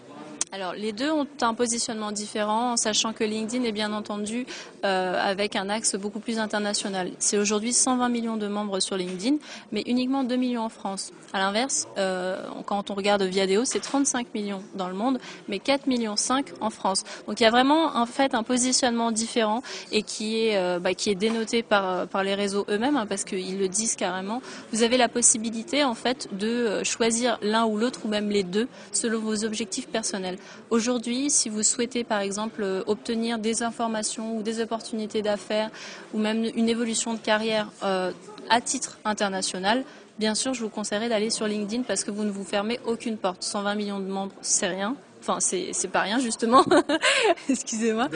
Alors 0.51 0.73
les 0.73 0.91
deux 0.91 1.09
ont 1.09 1.27
un 1.41 1.53
positionnement 1.53 2.11
différent, 2.11 2.73
en 2.73 2.77
sachant 2.77 3.13
que 3.13 3.23
LinkedIn 3.23 3.63
est 3.63 3.71
bien 3.71 3.93
entendu 3.93 4.45
euh, 4.83 5.17
avec 5.17 5.55
un 5.55 5.69
axe 5.69 5.95
beaucoup 5.95 6.19
plus 6.19 6.39
international. 6.39 7.11
C'est 7.19 7.37
aujourd'hui 7.37 7.71
120 7.71 8.09
millions 8.09 8.35
de 8.35 8.47
membres 8.47 8.81
sur 8.81 8.97
LinkedIn, 8.97 9.37
mais 9.71 9.81
uniquement 9.85 10.25
2 10.25 10.35
millions 10.35 10.63
en 10.63 10.69
France. 10.69 11.13
À 11.31 11.39
l'inverse, 11.39 11.87
euh, 11.97 12.43
quand 12.65 12.91
on 12.91 12.95
regarde 12.95 13.23
Viadeo, 13.23 13.63
c'est 13.63 13.79
35 13.79 14.33
millions 14.33 14.61
dans 14.75 14.89
le 14.89 14.93
monde, 14.93 15.19
mais 15.47 15.59
4 15.59 15.87
millions 15.87 16.17
5 16.17 16.47
en 16.59 16.69
France. 16.69 17.05
Donc 17.27 17.39
il 17.39 17.43
y 17.43 17.45
a 17.45 17.51
vraiment 17.51 17.95
en 17.95 18.05
fait 18.05 18.35
un 18.35 18.43
positionnement 18.43 19.11
différent 19.11 19.63
et 19.93 20.03
qui 20.03 20.47
est 20.47 20.57
euh, 20.57 20.79
bah, 20.79 20.93
qui 20.93 21.09
est 21.09 21.15
dénoté 21.15 21.63
par 21.63 22.07
par 22.07 22.23
les 22.23 22.35
réseaux 22.35 22.65
eux-mêmes 22.69 22.97
hein, 22.97 23.05
parce 23.07 23.23
qu'ils 23.23 23.57
le 23.57 23.69
disent 23.69 23.95
carrément. 23.95 24.41
Vous 24.73 24.83
avez 24.83 24.97
la 24.97 25.07
possibilité 25.07 25.85
en 25.85 25.95
fait 25.95 26.27
de 26.37 26.83
choisir 26.83 27.37
l'un 27.41 27.65
ou 27.65 27.77
l'autre 27.77 28.01
ou 28.03 28.09
même 28.09 28.29
les 28.29 28.43
deux 28.43 28.67
selon 28.91 29.19
vos 29.19 29.45
objectifs 29.45 29.87
personnels. 29.87 30.37
Aujourd'hui, 30.69 31.29
si 31.29 31.49
vous 31.49 31.63
souhaitez 31.63 32.03
par 32.03 32.21
exemple 32.21 32.63
euh, 32.63 32.83
obtenir 32.87 33.39
des 33.39 33.63
informations 33.63 34.37
ou 34.37 34.43
des 34.43 34.61
opportunités 34.61 35.21
d'affaires 35.21 35.69
ou 36.13 36.19
même 36.19 36.45
une 36.55 36.69
évolution 36.69 37.13
de 37.13 37.19
carrière 37.19 37.71
euh, 37.83 38.11
à 38.49 38.61
titre 38.61 38.97
international, 39.05 39.83
bien 40.19 40.35
sûr, 40.35 40.53
je 40.53 40.61
vous 40.63 40.69
conseillerais 40.69 41.09
d'aller 41.09 41.29
sur 41.29 41.47
LinkedIn 41.47 41.83
parce 41.83 42.03
que 42.03 42.11
vous 42.11 42.23
ne 42.23 42.31
vous 42.31 42.43
fermez 42.43 42.79
aucune 42.85 43.17
porte. 43.17 43.43
120 43.43 43.75
millions 43.75 43.99
de 43.99 44.05
membres, 44.05 44.33
c'est 44.41 44.67
rien. 44.67 44.95
Enfin, 45.21 45.37
c'est 45.39 45.87
pas 45.91 46.01
rien 46.01 46.19
justement. 46.19 46.65
Excusez-moi. 47.49 48.09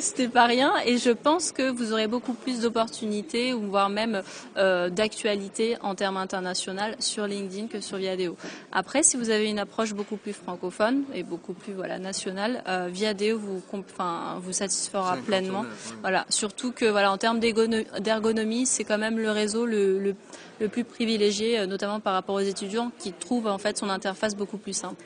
C'était 0.00 0.28
pas 0.28 0.46
rien. 0.46 0.72
Et 0.86 0.98
je 0.98 1.10
pense 1.10 1.50
que 1.52 1.68
vous 1.70 1.92
aurez 1.92 2.06
beaucoup 2.06 2.34
plus 2.34 2.60
d'opportunités 2.60 3.52
ou 3.52 3.62
voire 3.62 3.88
même 3.88 4.22
euh, 4.56 4.88
d'actualité 4.88 5.76
en 5.82 5.94
termes 5.94 6.16
internationaux 6.16 6.94
sur 7.00 7.26
LinkedIn 7.26 7.66
que 7.66 7.80
sur 7.80 7.98
Viadeo. 7.98 8.36
Après, 8.72 9.02
si 9.02 9.16
vous 9.16 9.30
avez 9.30 9.50
une 9.50 9.58
approche 9.58 9.94
beaucoup 9.94 10.16
plus 10.16 10.32
francophone 10.32 11.02
et 11.12 11.22
beaucoup 11.22 11.54
plus 11.54 11.72
voilà 11.72 11.98
nationale, 11.98 12.62
euh, 12.68 12.88
Viadeo 12.90 13.38
vous 13.38 13.62
enfin 13.72 14.38
vous 14.40 14.52
satisfera 14.52 15.16
pleinement. 15.26 15.64
Voilà. 16.02 16.24
Surtout 16.28 16.70
que 16.72 16.84
voilà 16.84 17.10
en 17.10 17.18
termes 17.18 17.40
d'ergonomie, 17.40 18.66
c'est 18.66 18.84
quand 18.84 18.98
même 18.98 19.18
le 19.18 19.30
réseau 19.30 19.66
le, 19.66 19.98
le, 19.98 20.14
le 20.60 20.68
plus 20.68 20.84
privilégié, 20.84 21.58
euh, 21.58 21.66
notamment 21.66 22.00
par 22.00 22.14
rapport 22.14 22.36
aux 22.36 22.40
étudiants 22.40 22.92
qui 22.98 23.12
trouvent 23.12 23.48
en 23.48 23.58
fait 23.58 23.76
son 23.76 23.90
interface 23.90 24.36
beaucoup 24.36 24.58
plus 24.58 24.72
simple. 24.76 25.04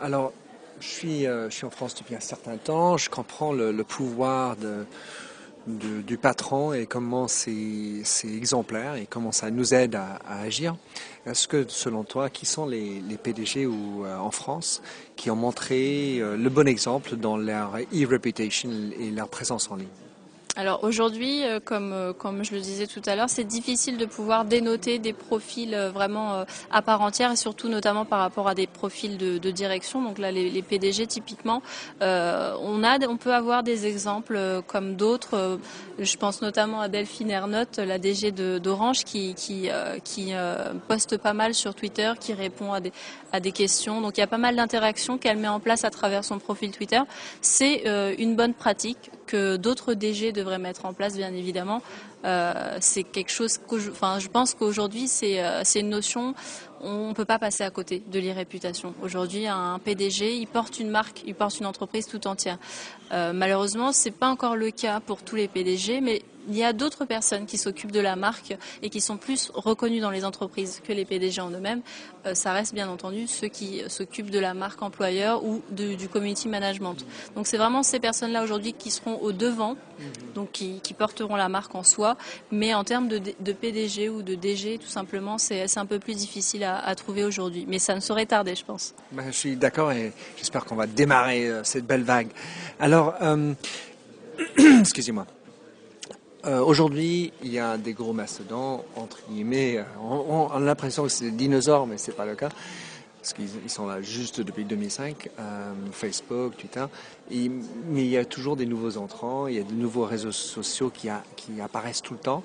Alors, 0.00 0.32
je 0.80 0.86
suis, 0.86 1.26
euh, 1.26 1.50
je 1.50 1.56
suis 1.56 1.66
en 1.66 1.70
France 1.70 1.94
depuis 1.94 2.14
un 2.14 2.20
certain 2.20 2.56
temps. 2.56 2.96
Je 2.96 3.10
comprends 3.10 3.52
le, 3.52 3.72
pouvoir 3.84 4.56
du 5.66 6.18
patron 6.18 6.72
et 6.72 6.86
comment 6.86 7.28
c'est 7.28 8.02
exemplaire 8.24 8.94
et 8.94 9.06
comment 9.06 9.32
ça 9.32 9.50
nous 9.50 9.74
aide 9.74 9.96
à, 9.96 10.18
agir. 10.26 10.76
Est-ce 11.26 11.46
que, 11.48 11.66
selon 11.68 12.04
toi, 12.04 12.30
qui 12.30 12.46
sont 12.46 12.66
les, 12.66 13.02
PDG 13.22 13.66
ou, 13.66 14.04
euh, 14.04 14.16
en 14.16 14.30
France 14.30 14.82
qui 15.16 15.30
ont 15.30 15.36
montré 15.36 16.20
euh, 16.20 16.36
le 16.36 16.48
bon 16.48 16.66
exemple 16.66 17.16
dans 17.16 17.36
leur 17.36 17.76
e-reputation 17.92 18.70
et 18.98 19.10
leur 19.10 19.28
présence 19.28 19.70
en 19.70 19.76
ligne? 19.76 20.07
Alors 20.58 20.82
aujourd'hui, 20.82 21.44
euh, 21.44 21.60
comme, 21.64 21.92
euh, 21.92 22.12
comme 22.12 22.44
je 22.44 22.52
le 22.52 22.60
disais 22.60 22.88
tout 22.88 23.00
à 23.06 23.14
l'heure, 23.14 23.30
c'est 23.30 23.44
difficile 23.44 23.96
de 23.96 24.06
pouvoir 24.06 24.44
dénoter 24.44 24.98
des 24.98 25.12
profils 25.12 25.72
euh, 25.72 25.88
vraiment 25.88 26.44
à 26.72 26.82
part 26.82 27.00
entière 27.00 27.30
et 27.30 27.36
surtout 27.36 27.68
notamment 27.68 28.04
par 28.04 28.18
rapport 28.18 28.48
à 28.48 28.56
des 28.56 28.66
profils 28.66 29.16
de, 29.16 29.50
direction. 29.52 30.02
Donc 30.02 30.18
là, 30.18 30.32
les, 30.32 30.62
PDG 30.62 31.06
typiquement, 31.06 31.62
on 32.00 32.82
a, 32.82 33.06
on 33.08 33.16
peut 33.16 33.32
avoir 33.32 33.62
des 33.62 33.86
exemples 33.86 34.38
comme 34.66 34.96
d'autres. 34.96 35.58
je 35.98 36.16
pense 36.16 36.42
notamment 36.42 36.80
à 36.80 36.88
Delphine 36.88 37.30
Ernotte, 37.30 37.78
la 37.78 37.98
DG 37.98 38.32
d'Orange, 38.32 39.04
qui, 39.04 39.34
poste 40.88 41.16
pas 41.16 41.32
mal 41.34 41.54
sur 41.54 41.74
Twitter, 41.74 42.12
qui 42.20 42.34
répond 42.34 42.72
à 42.72 42.80
des, 42.80 42.92
à 43.32 43.40
des 43.40 43.52
questions. 43.52 44.00
Donc 44.00 44.18
il 44.18 44.20
y 44.20 44.24
a 44.24 44.26
pas 44.26 44.38
mal 44.38 44.56
d'interactions 44.56 45.18
qu'elle 45.18 45.38
met 45.38 45.48
en 45.48 45.60
place 45.60 45.84
à 45.84 45.90
travers 45.90 46.24
son 46.24 46.38
profil 46.38 46.72
Twitter. 46.72 47.00
C'est 47.40 47.84
une 48.18 48.36
bonne 48.36 48.54
pratique 48.54 49.10
que 49.28 49.56
d'autres 49.56 49.94
DG 49.94 50.32
devraient 50.32 50.58
mettre 50.58 50.86
en 50.86 50.92
place, 50.92 51.16
bien 51.16 51.32
évidemment. 51.32 51.82
Euh, 52.24 52.78
c'est 52.80 53.04
quelque 53.04 53.30
chose 53.30 53.58
que 53.58 53.78
je, 53.78 54.28
pense 54.28 54.54
qu'aujourd'hui, 54.54 55.06
c'est 55.06 55.44
euh, 55.44 55.62
une 55.76 55.90
notion, 55.90 56.34
on 56.80 57.10
ne 57.10 57.12
peut 57.12 57.26
pas 57.26 57.38
passer 57.38 57.62
à 57.62 57.70
côté 57.70 58.02
de 58.04 58.18
l'irréputation. 58.18 58.94
Aujourd'hui, 59.02 59.46
un 59.46 59.78
PDG, 59.78 60.36
il 60.36 60.46
porte 60.46 60.80
une 60.80 60.90
marque, 60.90 61.22
il 61.26 61.34
porte 61.34 61.60
une 61.60 61.66
entreprise 61.66 62.06
tout 62.06 62.26
entière. 62.26 62.58
Euh, 63.12 63.32
malheureusement, 63.32 63.92
c'est 63.92 64.10
pas 64.10 64.28
encore 64.28 64.56
le 64.56 64.70
cas 64.70 64.98
pour 65.00 65.22
tous 65.22 65.36
les 65.36 65.46
PDG, 65.46 66.00
mais 66.00 66.22
il 66.48 66.56
y 66.56 66.64
a 66.64 66.72
d'autres 66.72 67.04
personnes 67.04 67.46
qui 67.46 67.58
s'occupent 67.58 67.92
de 67.92 68.00
la 68.00 68.16
marque 68.16 68.56
et 68.82 68.90
qui 68.90 69.00
sont 69.00 69.16
plus 69.16 69.50
reconnues 69.54 70.00
dans 70.00 70.10
les 70.10 70.24
entreprises 70.24 70.80
que 70.86 70.92
les 70.92 71.04
PDG 71.04 71.40
en 71.40 71.50
eux-mêmes. 71.50 71.82
Euh, 72.26 72.34
ça 72.34 72.52
reste 72.52 72.74
bien 72.74 72.88
entendu 72.88 73.26
ceux 73.26 73.48
qui 73.48 73.82
s'occupent 73.88 74.30
de 74.30 74.38
la 74.38 74.54
marque 74.54 74.82
employeur 74.82 75.44
ou 75.44 75.62
du 75.70 76.08
community 76.08 76.48
management. 76.48 76.96
Donc 77.34 77.46
c'est 77.46 77.56
vraiment 77.56 77.82
ces 77.82 78.00
personnes-là 78.00 78.42
aujourd'hui 78.42 78.72
qui 78.72 78.90
seront 78.90 79.18
au 79.20 79.32
devant, 79.32 79.76
donc 80.34 80.52
qui, 80.52 80.80
porteront 80.98 81.36
la 81.36 81.48
marque 81.48 81.74
en 81.74 81.82
soi. 81.82 82.16
Mais 82.50 82.74
en 82.74 82.84
termes 82.84 83.08
de, 83.08 83.52
PDG 83.52 84.08
ou 84.08 84.22
de 84.22 84.34
DG, 84.34 84.78
tout 84.78 84.88
simplement, 84.88 85.38
c'est 85.38 85.78
un 85.78 85.86
peu 85.86 85.98
plus 85.98 86.14
difficile 86.14 86.64
à, 86.64 86.94
trouver 86.94 87.24
aujourd'hui. 87.24 87.64
Mais 87.68 87.78
ça 87.78 87.94
ne 87.94 88.00
saurait 88.00 88.26
tarder, 88.26 88.54
je 88.54 88.64
pense. 88.64 88.94
Ben, 89.12 89.26
je 89.26 89.36
suis 89.36 89.56
d'accord 89.56 89.92
et 89.92 90.12
j'espère 90.36 90.64
qu'on 90.64 90.76
va 90.76 90.86
démarrer 90.86 91.48
euh, 91.48 91.64
cette 91.64 91.86
belle 91.86 92.02
vague. 92.02 92.28
Alors, 92.80 93.14
euh, 93.22 93.52
excusez-moi. 94.80 95.26
Euh, 96.48 96.64
aujourd'hui, 96.64 97.30
il 97.42 97.52
y 97.52 97.58
a 97.58 97.76
des 97.76 97.92
gros 97.92 98.14
mastodons, 98.14 98.82
entre 98.96 99.18
guillemets. 99.28 99.84
On, 100.00 100.48
a 100.48 100.58
l'impression 100.58 101.02
que 101.02 101.10
c'est 101.10 101.26
des 101.26 101.36
dinosaures, 101.36 101.86
mais 101.86 101.98
ce 101.98 102.10
n'est 102.10 102.16
pas 102.16 102.24
le 102.24 102.36
cas. 102.36 102.48
Parce 103.20 103.34
qu'ils 103.34 103.68
sont 103.68 103.86
là 103.86 104.00
juste 104.00 104.40
depuis 104.40 104.64
2005, 104.64 105.28
euh, 105.38 105.72
Facebook, 105.92 106.56
Twitter. 106.56 106.86
mais 107.30 108.02
il 108.02 108.08
y 108.08 108.16
a 108.16 108.24
toujours 108.24 108.56
des 108.56 108.64
nouveaux 108.64 108.96
entrants, 108.96 109.46
il 109.46 109.56
y 109.56 109.58
a 109.58 109.62
de 109.62 109.74
nouveaux 109.74 110.04
réseaux 110.04 110.32
sociaux 110.32 110.90
qui, 110.90 111.10
apparaissent 111.60 112.00
tout 112.00 112.14
le 112.14 112.20
temps. 112.20 112.42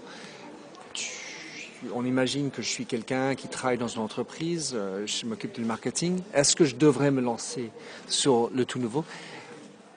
on 1.95 2.03
imagine 2.03 2.51
que 2.51 2.61
je 2.61 2.67
suis 2.67 2.85
quelqu'un 2.85 3.35
qui 3.35 3.47
travaille 3.47 3.77
dans 3.77 3.87
une 3.87 4.01
entreprise, 4.01 4.73
euh, 4.75 5.07
je 5.07 5.25
m'occupe 5.25 5.53
du 5.53 5.63
marketing. 5.63 6.19
Est-ce 6.33 6.57
que 6.57 6.65
je 6.65 6.75
devrais 6.75 7.11
me 7.11 7.21
lancer 7.21 7.69
sur 8.09 8.49
le 8.53 8.65
tout 8.65 8.79
nouveau? 8.79 9.05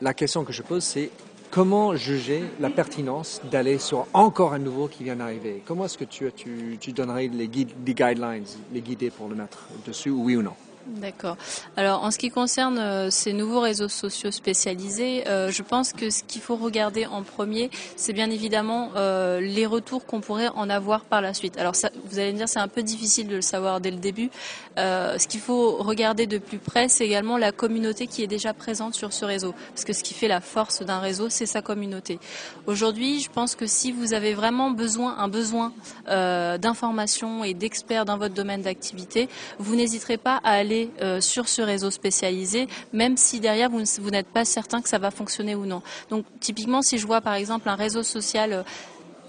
La 0.01 0.15
question 0.15 0.45
que 0.45 0.53
je 0.53 0.63
pose, 0.63 0.85
c'est 0.85 1.11
comment 1.51 1.97
juger 1.97 2.45
la 2.61 2.71
pertinence 2.71 3.41
d'aller 3.51 3.79
sur 3.79 4.07
encore 4.13 4.53
un 4.53 4.59
nouveau 4.59 4.89
qui 4.89 5.05
vient 5.05 5.17
d'arriver? 5.17 5.63
Comment 5.65 5.87
est-ce 5.87 5.99
que 5.99 6.05
tu, 6.05 6.31
tu, 6.35 6.77
tu 6.81 6.93
donnerais 6.93 7.29
les, 7.29 7.49
guides, 7.49 7.71
les 7.87 7.95
guidelines, 7.95 8.45
les 8.73 8.81
guider 8.81 9.11
pour 9.11 9.29
le 9.29 9.35
mettre 9.35 9.67
dessus, 9.87 10.11
oui 10.11 10.37
ou 10.37 10.43
non? 10.43 10.55
D'accord. 10.89 11.37
Alors 11.77 12.05
en 12.05 12.13
ce 12.13 12.19
qui 12.19 12.31
concerne 12.31 12.79
euh, 12.79 13.11
ces 13.11 13.33
nouveaux 13.33 13.59
réseaux 13.59 13.89
sociaux 13.89 14.31
spécialisés, 14.31 15.27
euh, 15.27 15.51
je 15.51 15.63
pense 15.63 15.93
que 15.93 16.11
ce 16.11 16.23
qu'il 16.23 16.41
faut 16.41 16.55
regarder 16.55 17.07
en 17.07 17.23
premier, 17.23 17.71
c'est 17.97 18.13
bien 18.13 18.31
évidemment 18.31 18.91
euh, 18.95 19.41
les 19.41 19.67
retours 19.67 20.07
qu'on 20.07 20.21
pourrait 20.21 20.49
en 20.55 20.71
avoir 20.71 21.05
par 21.05 21.21
la 21.21 21.35
suite. 21.35 21.59
Alors 21.59 21.75
vous 22.05 22.19
allez 22.21 22.33
me 22.33 22.39
dire 22.39 22.49
c'est 22.49 22.61
un 22.61 22.69
peu 22.69 22.85
difficile 22.85 23.27
de 23.27 23.37
le 23.37 23.43
savoir 23.43 23.81
dès 23.81 23.91
le 23.91 23.97
début. 23.97 24.31
ce 24.77 25.27
qu'il 25.27 25.41
faut 25.41 25.77
regarder 25.79 26.27
de 26.27 26.39
plus 26.39 26.59
près, 26.59 26.89
c'est 26.89 27.05
également 27.05 27.37
la 27.37 27.51
communauté 27.51 28.07
qui 28.07 28.23
est 28.23 28.29
déjà 28.29 28.55
présente 28.55 28.95
sur 28.95 29.13
ce 29.13 29.25
réseau, 29.25 29.55
parce 29.71 29.85
que 29.85 29.93
ce 29.93 30.05
qui 30.05 30.15
fait 30.15 30.29
la 30.29 30.41
force 30.41 30.83
d'un 30.83 31.01
réseau, 31.01 31.29
c'est 31.31 31.47
sa 31.47 31.63
communauté. 31.63 32.21
Aujourd'hui, 32.67 33.21
je 33.21 33.31
pense 33.31 33.57
que 33.57 33.67
si 33.67 33.91
vous 33.91 34.13
avez 34.13 34.35
vraiment 34.35 34.71
besoin, 34.71 35.17
un 35.19 35.29
besoin 35.29 35.73
d'informations 36.07 37.43
et 37.43 37.55
d'experts 37.55 38.05
dans 38.05 38.19
votre 38.19 38.35
domaine 38.35 38.63
d'activité, 38.63 39.29
vous 39.59 39.75
n'hésiterez 39.75 40.19
pas 40.19 40.41
à 40.45 40.53
aller 40.53 40.76
euh, 41.01 41.21
sur 41.21 41.49
ce 41.49 41.63
réseau 41.63 41.91
spécialisé, 41.91 42.69
même 42.93 43.17
si 43.17 43.41
derrière 43.41 43.71
vous, 43.71 43.83
vous 44.01 44.11
n'êtes 44.11 44.29
pas 44.29 44.45
certain 44.45 44.81
que 44.83 44.89
ça 44.89 44.99
va 44.99 45.11
fonctionner 45.11 45.55
ou 45.55 45.67
non. 45.67 45.83
Donc 46.11 46.25
typiquement, 46.41 46.83
si 46.83 46.99
je 46.99 47.07
vois 47.07 47.21
par 47.21 47.35
exemple 47.35 47.69
un 47.69 47.75
réseau 47.75 48.03
social 48.03 48.53
euh, 48.53 48.63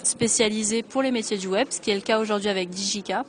spécialisé 0.04 0.84
pour 0.84 1.02
les 1.02 1.12
métiers 1.12 1.38
du 1.38 1.48
web, 1.48 1.68
ce 1.70 1.82
qui 1.82 1.92
est 1.92 1.96
le 1.96 2.02
cas 2.02 2.20
aujourd'hui 2.20 2.50
avec 2.50 2.70
Digica, 2.70 3.26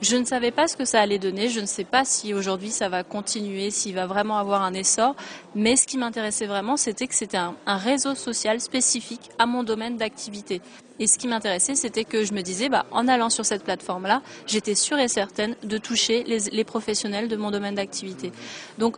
je 0.00 0.16
ne 0.16 0.24
savais 0.24 0.50
pas 0.50 0.68
ce 0.68 0.76
que 0.76 0.84
ça 0.84 1.00
allait 1.00 1.18
donner, 1.18 1.48
je 1.48 1.60
ne 1.60 1.66
sais 1.66 1.84
pas 1.84 2.04
si 2.04 2.32
aujourd'hui 2.34 2.70
ça 2.70 2.88
va 2.88 3.02
continuer, 3.02 3.70
s'il 3.70 3.94
va 3.94 4.06
vraiment 4.06 4.38
avoir 4.38 4.62
un 4.62 4.72
essor, 4.72 5.16
mais 5.54 5.76
ce 5.76 5.86
qui 5.86 5.98
m'intéressait 5.98 6.46
vraiment, 6.46 6.76
c'était 6.76 7.06
que 7.06 7.14
c'était 7.14 7.36
un, 7.36 7.54
réseau 7.66 8.14
social 8.14 8.60
spécifique 8.60 9.30
à 9.38 9.46
mon 9.46 9.62
domaine 9.62 9.96
d'activité. 9.96 10.60
Et 11.00 11.06
ce 11.06 11.18
qui 11.18 11.28
m'intéressait, 11.28 11.74
c'était 11.74 12.04
que 12.04 12.24
je 12.24 12.32
me 12.32 12.42
disais, 12.42 12.68
bah, 12.68 12.86
en 12.90 13.06
allant 13.06 13.30
sur 13.30 13.44
cette 13.44 13.62
plateforme-là, 13.62 14.22
j'étais 14.46 14.74
sûre 14.74 14.98
et 14.98 15.08
certaine 15.08 15.54
de 15.62 15.78
toucher 15.78 16.24
les, 16.24 16.64
professionnels 16.64 17.28
de 17.28 17.36
mon 17.36 17.50
domaine 17.50 17.76
d'activité. 17.76 18.32
Donc, 18.78 18.96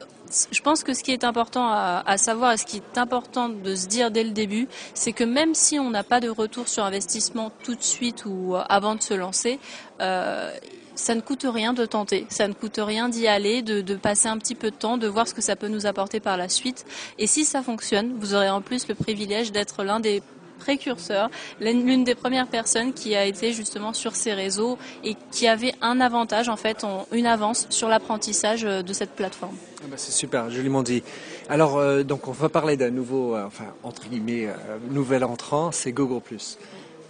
je 0.51 0.61
pense 0.63 0.83
que 0.83 0.95
ce 0.95 1.03
qui 1.03 1.13
est 1.13 1.25
important 1.25 1.69
à, 1.71 2.17
savoir 2.17 2.53
et 2.53 2.57
ce 2.57 2.65
qui 2.65 2.77
est 2.77 2.99
important 2.99 3.49
de 3.49 3.75
se 3.75 3.87
dire 3.87 4.11
dès 4.11 4.25
le 4.25 4.31
début, 4.31 4.69
c'est 4.95 5.13
que 5.13 5.25
même 5.25 5.55
si 5.55 5.79
on 5.79 5.91
n'a 5.91 6.05
pas 6.05 6.21
de 6.21 6.29
retour 6.29 6.69
sur 6.69 6.85
investissement 6.85 7.51
tout 7.65 7.75
de 7.75 7.83
suite 7.83 8.25
ou 8.25 8.55
euh, 8.55 8.63
avant 8.69 8.95
de 8.95 9.03
se 9.03 9.15
lancer, 9.15 9.59
euh, 10.01 10.53
ça 11.01 11.15
ne 11.15 11.21
coûte 11.21 11.47
rien 11.49 11.73
de 11.73 11.87
tenter, 11.87 12.27
ça 12.29 12.47
ne 12.47 12.53
coûte 12.53 12.79
rien 12.79 13.09
d'y 13.09 13.27
aller, 13.27 13.63
de, 13.63 13.95
passer 13.97 14.29
un 14.29 14.39
petit 14.39 14.55
peu 14.55 14.71
de 14.71 14.77
temps, 14.77 14.99
de 14.99 15.09
voir 15.09 15.27
ce 15.27 15.35
que 15.35 15.43
ça 15.43 15.57
peut 15.57 15.69
nous 15.69 15.87
apporter 15.87 16.21
par 16.21 16.37
la 16.37 16.49
suite. 16.49 16.85
Et 17.19 17.27
si 17.27 17.45
ça 17.45 17.63
fonctionne, 17.63 18.15
vous 18.19 18.35
aurez 18.35 18.51
en 18.51 18.61
plus 18.61 18.87
le 18.89 18.95
privilège 18.95 19.53
d'être 19.53 19.83
l'un 19.83 20.01
des 20.01 20.23
précurseurs, 20.59 21.31
l'une 21.61 22.05
des 22.05 22.15
premières 22.15 22.47
personnes 22.47 22.93
qui 22.93 23.17
a 23.17 23.25
été 23.25 23.53
justement 23.53 23.95
sur 23.95 24.15
ces 24.15 24.35
réseaux 24.35 24.77
et 25.03 25.17
qui 25.31 25.49
avait 25.49 25.75
un 25.81 26.01
avantage, 26.01 26.51
en 26.51 26.57
fait, 26.57 26.85
une 27.13 27.27
avance 27.27 27.67
sur 27.71 27.89
l'apprentissage 27.89 28.65
euh, 28.65 28.83
de 28.83 28.93
cette 28.93 29.13
plateforme. 29.13 29.57
Ah 29.83 29.87
bah, 29.91 29.97
c'est 29.97 30.13
super, 30.13 30.51
joliment 30.51 30.83
dit. 30.83 31.03
Alors, 31.49 31.79
euh, 31.79 32.03
donc, 32.03 32.29
on 32.29 32.33
va 32.33 32.51
parler 32.51 32.77
d'un 32.77 32.91
nouveau, 32.91 33.35
euh, 33.35 33.47
enfin, 33.47 33.65
entre 33.83 34.07
guillemets, 34.09 34.49
nouvel 34.91 35.25
entrant, 35.25 35.73
c'est 35.73 35.93
Google+. 35.93 36.21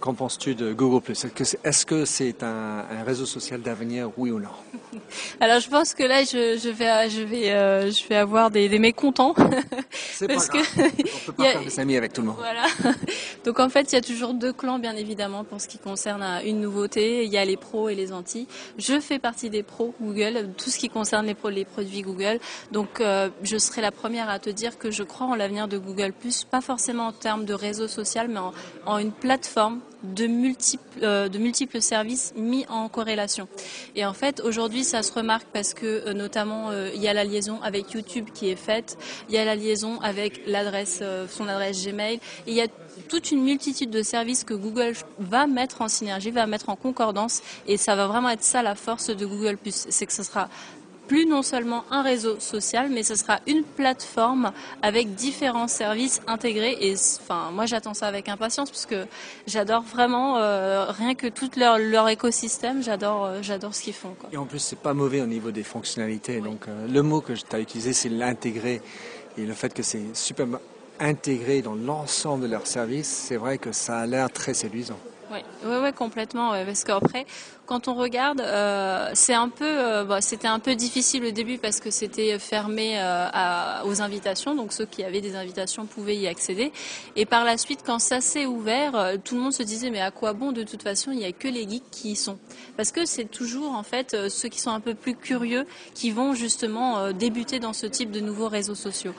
Qu'en 0.01 0.15
penses-tu 0.15 0.55
de 0.55 0.73
Google 0.73 1.13
Est-ce 1.63 1.85
que 1.85 2.05
c'est 2.05 2.41
un, 2.41 2.85
réseau 3.05 3.27
social 3.27 3.61
d'avenir, 3.61 4.09
oui 4.17 4.31
ou 4.31 4.39
non? 4.39 4.49
Alors 5.39 5.59
je 5.59 5.69
pense 5.69 5.93
que 5.93 6.01
là, 6.01 6.23
je, 6.23 6.69
vais, 6.71 7.07
je 7.07 7.21
vais, 7.21 7.51
euh, 7.51 7.91
je 7.91 8.07
vais 8.07 8.15
avoir 8.15 8.49
des, 8.49 8.79
mécontents. 8.79 9.35
C'est 9.91 10.27
parce 10.27 10.47
que 10.47 10.57
on 10.57 11.25
peut 11.27 11.33
pas 11.37 11.43
faire 11.43 11.63
des 11.63 11.79
amis 11.79 11.97
avec 11.97 12.13
tout 12.13 12.21
le 12.21 12.27
monde. 12.27 12.37
Voilà. 12.37 12.65
Donc 13.45 13.59
en 13.59 13.69
fait, 13.69 13.91
il 13.91 13.95
y 13.95 13.97
a 13.99 14.01
toujours 14.01 14.33
deux 14.33 14.53
clans, 14.53 14.79
bien 14.79 14.95
évidemment, 14.95 15.43
pour 15.43 15.61
ce 15.61 15.67
qui 15.67 15.77
concerne 15.77 16.23
euh, 16.23 16.39
une 16.45 16.61
nouveauté. 16.61 17.23
Il 17.25 17.31
y 17.31 17.37
a 17.37 17.45
les 17.45 17.57
pros 17.57 17.87
et 17.87 17.93
les 17.93 18.11
anti. 18.11 18.47
Je 18.79 18.99
fais 18.99 19.19
partie 19.19 19.51
des 19.51 19.61
pros 19.61 19.93
Google, 20.01 20.49
tout 20.57 20.71
ce 20.71 20.79
qui 20.79 20.89
concerne 20.89 21.27
les, 21.27 21.35
les 21.51 21.65
produits 21.65 22.01
Google. 22.01 22.39
Donc 22.71 23.01
euh, 23.01 23.29
je 23.43 23.57
serai 23.57 23.81
la 23.81 23.91
première 23.91 24.31
à 24.31 24.39
te 24.39 24.49
dire 24.49 24.79
que 24.79 24.89
je 24.89 25.03
crois 25.03 25.27
en 25.27 25.35
l'avenir 25.35 25.67
de 25.67 25.77
Google+, 25.77 26.11
pas 26.49 26.61
forcément 26.61 27.05
en 27.05 27.11
termes 27.11 27.45
de 27.45 27.53
réseau 27.53 27.87
social, 27.87 28.29
mais 28.29 28.39
en 28.87 28.97
une 28.97 29.11
plateforme 29.11 29.79
de 30.03 30.27
multiples, 30.27 30.83
euh, 31.03 31.29
de 31.29 31.37
multiples 31.37 31.81
services 31.81 32.33
mis 32.35 32.65
en 32.69 32.89
corrélation. 32.89 33.47
Et 33.95 34.05
en 34.05 34.13
fait, 34.13 34.41
aujourd'hui, 34.41 34.83
ça 34.83 35.03
se 35.03 35.11
remarque 35.11 35.47
parce 35.53 35.73
que 35.73 35.85
euh, 35.85 36.13
notamment, 36.13 36.69
euh, 36.69 36.89
il 36.93 37.01
y 37.01 37.07
a 37.07 37.13
la 37.13 37.23
liaison 37.23 37.61
avec 37.61 37.91
YouTube 37.91 38.29
qui 38.33 38.49
est 38.49 38.55
faite, 38.55 38.97
il 39.29 39.35
y 39.35 39.37
a 39.37 39.45
la 39.45 39.55
liaison 39.55 39.99
avec 40.01 40.41
l'adresse, 40.47 41.03
son 41.29 41.47
adresse 41.47 41.85
Gmail, 41.85 42.15
et 42.15 42.19
il 42.47 42.53
y 42.53 42.61
a 42.61 42.67
toute 43.07 43.31
une 43.31 43.43
multitude 43.43 43.89
de 43.89 44.03
services 44.03 44.43
que 44.43 44.53
Google 44.53 44.93
va 45.19 45.47
mettre 45.47 45.81
en 45.81 45.87
synergie, 45.87 46.31
va 46.31 46.47
mettre 46.47 46.69
en 46.69 46.75
concordance, 46.75 47.41
et 47.67 47.77
ça 47.77 47.95
va 47.95 48.07
vraiment 48.07 48.29
être 48.29 48.43
ça 48.43 48.61
la 48.61 48.75
force 48.75 49.09
de 49.09 49.25
Google+. 49.25 49.57
C'est 49.65 50.05
que 50.05 50.13
ce 50.13 50.23
sera 50.23 50.49
plus 51.11 51.25
non 51.25 51.41
seulement 51.41 51.83
un 51.91 52.03
réseau 52.03 52.39
social, 52.39 52.89
mais 52.89 53.03
ce 53.03 53.15
sera 53.15 53.41
une 53.45 53.63
plateforme 53.63 54.53
avec 54.81 55.13
différents 55.13 55.67
services 55.67 56.21
intégrés. 56.25 56.77
Et 56.79 56.95
enfin, 57.19 57.49
moi, 57.51 57.65
j'attends 57.65 57.93
ça 57.93 58.07
avec 58.07 58.29
impatience 58.29 58.71
parce 58.71 58.85
que 58.85 59.05
j'adore 59.45 59.81
vraiment 59.81 60.37
euh, 60.37 60.85
rien 60.87 61.13
que 61.13 61.27
tout 61.27 61.49
leur, 61.57 61.79
leur 61.79 62.07
écosystème. 62.07 62.81
J'adore, 62.81 63.25
euh, 63.25 63.39
j'adore 63.41 63.75
ce 63.75 63.81
qu'ils 63.81 63.93
font. 63.93 64.15
Et 64.31 64.37
en 64.37 64.45
plus, 64.45 64.59
c'est 64.59 64.79
pas 64.79 64.93
mauvais 64.93 65.19
au 65.19 65.25
niveau 65.25 65.51
des 65.51 65.63
fonctionnalités. 65.63 66.39
Donc, 66.39 66.69
euh, 66.69 66.87
le 66.87 67.01
mot 67.01 67.19
que 67.19 67.33
tu 67.33 67.43
as 67.53 67.59
utilisé, 67.59 67.91
c'est 67.91 68.07
l'intégrer 68.07 68.81
et 69.37 69.45
le 69.45 69.53
fait 69.53 69.73
que 69.73 69.83
c'est 69.83 70.15
super 70.15 70.47
intégrés 71.01 71.61
dans 71.61 71.75
l'ensemble 71.75 72.43
de 72.43 72.47
leurs 72.47 72.67
services, 72.67 73.09
c'est 73.09 73.35
vrai 73.35 73.57
que 73.57 73.73
ça 73.73 73.99
a 73.99 74.05
l'air 74.05 74.31
très 74.31 74.53
séduisant. 74.53 74.99
Oui, 75.31 75.39
ouais, 75.65 75.79
ouais, 75.79 75.93
complètement. 75.93 76.51
parce 76.65 76.83
qu'après, 76.83 77.25
quand 77.71 77.87
on 77.87 77.93
regarde, 77.93 78.41
euh, 78.41 79.09
c'est 79.13 79.33
un 79.33 79.47
peu, 79.47 79.63
euh, 79.63 80.19
c'était 80.19 80.49
un 80.49 80.59
peu 80.59 80.75
difficile 80.75 81.23
au 81.23 81.31
début 81.31 81.57
parce 81.57 81.79
que 81.79 81.89
c'était 81.89 82.37
fermé 82.37 82.99
euh, 82.99 83.29
à, 83.31 83.85
aux 83.85 84.01
invitations, 84.01 84.55
donc 84.55 84.73
ceux 84.73 84.85
qui 84.85 85.05
avaient 85.05 85.21
des 85.21 85.37
invitations 85.37 85.85
pouvaient 85.85 86.17
y 86.17 86.27
accéder. 86.27 86.73
Et 87.15 87.25
par 87.25 87.45
la 87.45 87.57
suite, 87.57 87.79
quand 87.85 87.99
ça 87.99 88.19
s'est 88.19 88.45
ouvert, 88.45 89.13
tout 89.23 89.35
le 89.35 89.41
monde 89.41 89.53
se 89.53 89.63
disait 89.63 89.89
mais 89.89 90.01
à 90.01 90.11
quoi 90.11 90.33
bon 90.33 90.51
De 90.51 90.63
toute 90.63 90.83
façon, 90.83 91.11
il 91.13 91.19
n'y 91.19 91.25
a 91.25 91.31
que 91.31 91.47
les 91.47 91.65
geeks 91.65 91.89
qui 91.91 92.11
y 92.11 92.15
sont, 92.17 92.37
parce 92.75 92.91
que 92.91 93.05
c'est 93.05 93.23
toujours 93.23 93.71
en 93.71 93.83
fait 93.83 94.27
ceux 94.27 94.49
qui 94.49 94.59
sont 94.59 94.71
un 94.71 94.81
peu 94.81 94.93
plus 94.93 95.15
curieux 95.15 95.65
qui 95.93 96.11
vont 96.11 96.33
justement 96.33 97.13
débuter 97.13 97.59
dans 97.59 97.71
ce 97.71 97.85
type 97.85 98.11
de 98.11 98.19
nouveaux 98.19 98.49
réseaux 98.49 98.75
sociaux. 98.75 99.13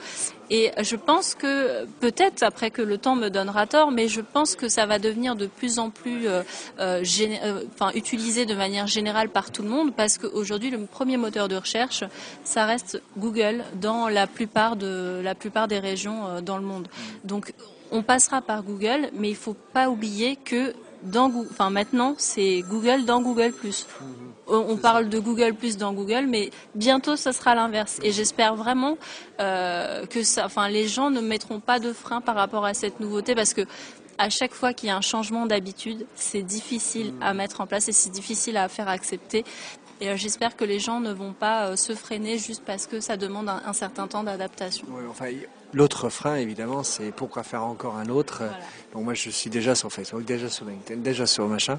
Et 0.50 0.70
je 0.82 0.96
pense 0.96 1.34
que 1.34 1.86
peut-être 2.00 2.42
après 2.42 2.70
que 2.70 2.82
le 2.82 2.98
temps 2.98 3.16
me 3.16 3.28
donnera 3.28 3.66
tort, 3.66 3.90
mais 3.90 4.08
je 4.08 4.20
pense 4.20 4.54
que 4.56 4.68
ça 4.68 4.86
va 4.86 4.98
devenir 4.98 5.36
de 5.36 5.46
plus 5.46 5.78
en 5.78 5.90
plus 5.90 6.26
euh, 6.26 6.42
enfin, 7.74 7.90
utilisé 7.94 8.44
de 8.46 8.54
manière 8.54 8.86
générale 8.86 9.28
par 9.28 9.50
tout 9.50 9.62
le 9.62 9.68
monde 9.68 9.94
parce 9.94 10.18
qu'aujourd'hui, 10.18 10.70
le 10.70 10.84
premier 10.86 11.16
moteur 11.16 11.48
de 11.48 11.56
recherche, 11.56 12.04
ça 12.44 12.66
reste 12.66 13.02
Google 13.16 13.64
dans 13.80 14.08
la 14.08 14.26
plupart, 14.26 14.76
des 14.76 15.78
régions 15.78 16.26
euh, 16.26 16.40
dans 16.40 16.58
le 16.58 16.64
monde. 16.64 16.88
Donc, 17.24 17.54
on 17.90 18.02
passera 18.02 18.40
par 18.40 18.62
Google, 18.62 19.10
mais 19.14 19.28
il 19.28 19.34
ne 19.34 19.36
faut 19.36 19.56
pas 19.72 19.88
oublier 19.88 20.36
que 20.36 20.74
dans, 21.02 21.30
enfin 21.50 21.70
maintenant, 21.70 22.14
c'est 22.18 22.62
Google 22.68 23.04
dans 23.04 23.20
Google+. 23.20 23.52
On 24.48 24.76
parle 24.76 25.08
de 25.08 25.18
Google 25.18 25.54
Plus 25.54 25.76
dans 25.76 25.92
Google, 25.92 26.26
mais 26.26 26.50
bientôt 26.74 27.16
ça 27.16 27.32
sera 27.32 27.54
l'inverse. 27.54 28.00
Et 28.02 28.10
j'espère 28.10 28.56
vraiment 28.56 28.98
euh, 29.40 30.04
que 30.06 30.22
ça, 30.22 30.46
enfin, 30.46 30.68
les 30.68 30.88
gens 30.88 31.10
ne 31.10 31.20
mettront 31.20 31.60
pas 31.60 31.78
de 31.78 31.92
frein 31.92 32.20
par 32.20 32.34
rapport 32.34 32.64
à 32.64 32.74
cette 32.74 33.00
nouveauté, 33.00 33.34
parce 33.34 33.54
que 33.54 33.62
à 34.18 34.30
chaque 34.30 34.52
fois 34.52 34.72
qu'il 34.72 34.88
y 34.88 34.92
a 34.92 34.96
un 34.96 35.00
changement 35.00 35.46
d'habitude, 35.46 36.06
c'est 36.14 36.42
difficile 36.42 37.14
à 37.20 37.34
mettre 37.34 37.60
en 37.60 37.66
place 37.66 37.88
et 37.88 37.92
c'est 37.92 38.10
difficile 38.10 38.56
à 38.56 38.68
faire 38.68 38.88
accepter. 38.88 39.44
Et 40.00 40.08
euh, 40.08 40.16
j'espère 40.16 40.56
que 40.56 40.64
les 40.64 40.80
gens 40.80 41.00
ne 41.00 41.12
vont 41.12 41.32
pas 41.32 41.68
euh, 41.68 41.76
se 41.76 41.94
freiner 41.94 42.38
juste 42.38 42.64
parce 42.64 42.86
que 42.86 43.00
ça 43.00 43.16
demande 43.16 43.48
un, 43.48 43.72
certain 43.72 44.08
temps 44.08 44.24
d'adaptation. 44.24 44.86
L'autre 45.72 46.08
frein, 46.08 46.36
évidemment, 46.36 46.82
c'est 46.82 47.12
pourquoi 47.12 47.42
faire 47.42 47.64
encore 47.64 47.96
un 47.96 48.08
autre. 48.08 48.42
Donc 48.92 49.04
moi, 49.04 49.14
je 49.14 49.30
suis 49.30 49.50
déjà 49.50 49.74
sur 49.74 49.92
Facebook, 49.92 50.24
déjà 50.24 50.48
sur 50.48 50.66
LinkedIn, 50.66 51.00
déjà 51.00 51.26
sur 51.26 51.46
machin. 51.48 51.78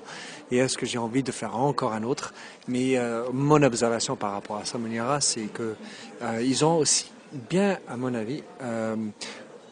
Et 0.52 0.58
est-ce 0.58 0.78
que 0.78 0.86
j'ai 0.86 0.98
envie 0.98 1.24
de 1.24 1.32
faire 1.32 1.56
encore 1.56 1.94
un 1.94 2.04
autre? 2.04 2.34
Mais 2.68 2.98
euh, 2.98 3.26
mon 3.32 3.62
observation 3.64 4.16
par 4.16 4.32
rapport 4.32 4.58
à 4.58 4.66
ça, 4.66 4.78
c'est 5.20 5.52
que 5.54 5.76
ils 6.42 6.66
ont 6.66 6.78
aussi 6.78 7.12
bien, 7.50 7.80
à 7.88 7.98
mon 7.98 8.14
avis, 8.14 8.44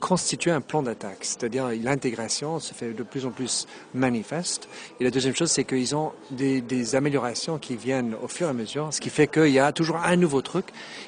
constituer 0.01 0.51
un 0.51 0.59
plan 0.59 0.83
d'attaque, 0.83 1.19
c'est-à-dire 1.21 1.69
l'intégration 1.81 2.59
se 2.59 2.73
fait 2.73 2.91
de 2.91 3.03
plus 3.03 3.25
en 3.25 3.29
plus 3.29 3.67
manifeste. 3.93 4.67
Et 4.99 5.05
la 5.05 5.11
deuxième 5.11 5.35
chose, 5.35 5.51
c'est 5.51 5.63
qu'ils 5.63 5.95
ont 5.95 6.11
des, 6.31 6.95
améliorations 6.95 7.57
qui 7.59 7.77
viennent 7.77 8.15
au 8.21 8.27
fur 8.27 8.47
et 8.47 8.49
à 8.49 8.53
mesure, 8.53 8.89
ce 8.91 8.99
qui 8.99 9.09
fait 9.09 9.27
qu'il 9.27 9.51
y 9.51 9.59
a 9.59 9.71
toujours 9.71 9.97
un 9.97 10.15
nouveau 10.17 10.41
truc. 10.41 10.65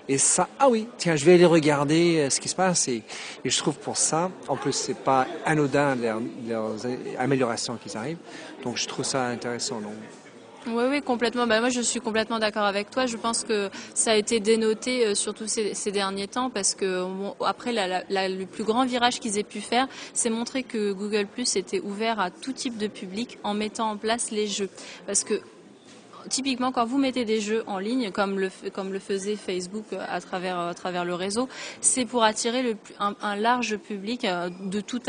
Et 0.07 0.17
ça, 0.17 0.47
ah 0.59 0.69
oui, 0.69 0.87
tiens, 0.97 1.15
je 1.15 1.25
vais 1.25 1.33
aller 1.33 1.45
regarder 1.45 2.19
euh, 2.19 2.29
ce 2.29 2.39
qui 2.39 2.47
se 2.47 2.55
passe. 2.55 2.87
Et, 2.87 3.03
je 3.43 3.57
trouve 3.57 3.77
pour 3.77 3.97
ça, 3.97 4.31
en 4.47 4.55
plus, 4.55 4.73
c'est 4.73 4.97
pas 4.97 5.27
anodin 5.45 5.95
leurs, 5.95 6.21
leurs 6.47 6.75
améliorations 7.17 7.77
qui 7.83 7.97
arrivent. 7.97 8.17
Donc 8.63 8.77
je 8.77 8.87
trouve 8.87 9.03
ça 9.03 9.25
intéressant. 9.25 9.81
Oui, 10.67 10.83
oui, 10.89 11.01
complètement. 11.01 11.47
Bah, 11.47 11.59
moi, 11.59 11.69
je 11.69 11.81
suis 11.81 11.99
complètement 11.99 12.39
d'accord 12.39 12.63
avec 12.63 12.89
toi. 12.89 13.05
Je 13.05 13.17
pense 13.17 13.43
que 13.43 13.69
ça 13.93 14.11
a 14.11 14.15
été 14.15 14.39
dénoté, 14.39 15.05
euh, 15.05 15.15
surtout 15.15 15.47
ces, 15.47 15.91
derniers 15.91 16.27
temps, 16.27 16.49
parce 16.49 16.73
que 16.75 17.05
après, 17.45 17.71
la, 17.71 18.03
la, 18.09 18.29
le 18.29 18.45
plus 18.45 18.63
grand 18.63 18.85
virage 18.85 19.19
qu'ils 19.19 19.37
aient 19.37 19.43
pu 19.43 19.61
faire, 19.61 19.87
c'est 20.13 20.29
montrer 20.29 20.63
que 20.63 20.91
Google 20.91 21.27
Plus 21.27 21.55
était 21.55 21.79
ouvert 21.81 22.19
à 22.19 22.31
tout 22.31 22.53
type 22.53 22.77
de 22.77 22.87
public 22.87 23.37
en 23.43 23.53
mettant 23.53 23.91
en 23.91 23.97
place 23.97 24.31
les 24.31 24.47
jeux. 24.47 24.69
Parce 25.05 25.23
que 25.23 25.41
typiquement, 26.29 26.71
quand 26.71 26.85
vous 26.85 26.97
mettez 26.97 27.25
des 27.25 27.41
jeux 27.41 27.63
en 27.67 27.79
ligne, 27.79 28.11
comme 28.11 28.39
le, 28.39 28.99
faisait 28.99 29.35
Facebook 29.35 29.85
euh, 29.93 30.05
à 30.07 30.21
travers, 30.21 30.59
à 30.59 30.73
travers 30.73 31.05
le 31.05 31.13
réseau, 31.13 31.49
c'est 31.81 32.05
pour 32.05 32.23
attirer 32.23 32.75
un, 32.99 33.35
large 33.35 33.77
public 33.77 34.25
euh, 34.25 34.49
de 34.65 34.81
tout, 34.81 34.99